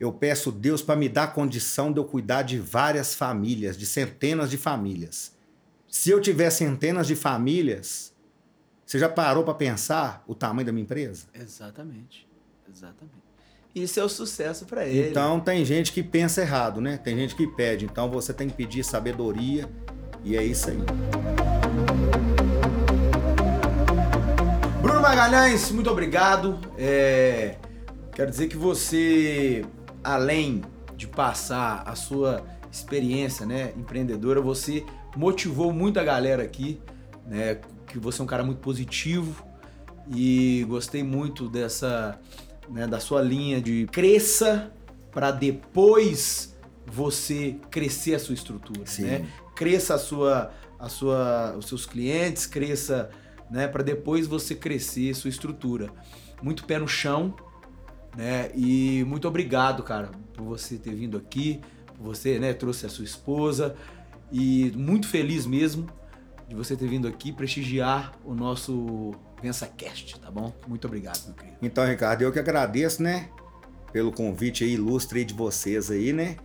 [0.00, 4.50] Eu peço Deus para me dar condição de eu cuidar de várias famílias, de centenas
[4.50, 5.32] de famílias.
[5.88, 8.12] Se eu tiver centenas de famílias,
[8.84, 11.26] você já parou para pensar o tamanho da minha empresa?
[11.32, 12.28] Exatamente.
[12.68, 13.31] Exatamente.
[13.74, 15.10] Isso é o sucesso pra ele.
[15.10, 16.98] Então tem gente que pensa errado, né?
[16.98, 17.84] Tem gente que pede.
[17.84, 19.68] Então você tem que pedir sabedoria
[20.22, 20.78] e é isso aí.
[24.82, 26.58] Bruno Magalhães, muito obrigado.
[26.76, 27.56] É,
[28.14, 29.64] Quero dizer que você,
[30.04, 30.62] além
[30.94, 34.84] de passar a sua experiência, né, empreendedora, você
[35.16, 36.78] motivou muita galera aqui,
[37.26, 37.58] né?
[37.86, 39.42] Que você é um cara muito positivo
[40.14, 42.20] e gostei muito dessa,
[42.72, 44.72] né, da sua linha de cresça
[45.10, 46.56] para depois
[46.86, 49.02] você crescer a sua estrutura, Sim.
[49.02, 49.26] né?
[49.54, 53.10] Cresça a sua, a sua, os seus clientes, cresça,
[53.50, 55.90] né, para depois você crescer a sua estrutura.
[56.42, 57.34] Muito pé no chão,
[58.16, 58.50] né?
[58.54, 61.60] E muito obrigado, cara, por você ter vindo aqui,
[61.94, 63.76] por você, né, trouxe a sua esposa
[64.32, 65.86] e muito feliz mesmo
[66.48, 70.52] de você ter vindo aqui prestigiar o nosso VensaCast, tá bom?
[70.66, 71.56] Muito obrigado, meu querido.
[71.60, 73.28] Então, Ricardo, eu que agradeço, né?
[73.92, 76.36] Pelo convite aí ilustre aí de vocês aí, né?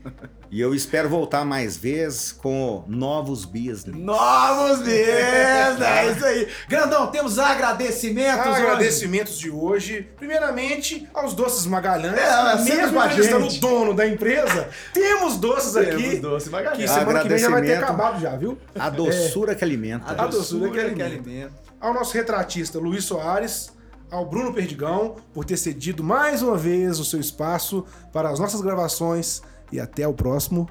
[0.51, 3.95] E eu espero voltar mais vezes com novos business.
[3.95, 6.47] Novos business, é isso aí.
[6.67, 8.61] Grandão, temos agradecimentos hoje.
[8.61, 13.57] Agradecimentos de hoje, primeiramente aos Doces Magalhães, É, mesmo a gente.
[13.57, 16.79] o dono da empresa, temos doces Temos aqui, doce Magalhães.
[16.81, 18.57] que semana que vem já vai ter acabado já, viu?
[18.77, 20.05] A doçura que alimenta.
[20.07, 21.05] A A doçura doçura que que alimenta.
[21.29, 21.51] alimenta.
[21.79, 23.71] Ao nosso retratista Luiz Soares,
[24.11, 28.61] ao Bruno Perdigão, por ter cedido mais uma vez o seu espaço para as nossas
[28.61, 29.41] gravações
[29.71, 30.69] e até o próximo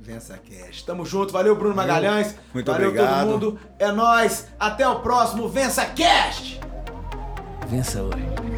[0.00, 0.84] VensaCast.
[0.86, 2.34] Tamo junto, valeu Bruno Magalhães.
[2.54, 3.26] Muito valeu obrigado.
[3.26, 3.60] todo mundo.
[3.78, 4.46] É nóis.
[4.58, 6.60] Até o próximo VensaCast.
[7.68, 8.55] Vença hoje.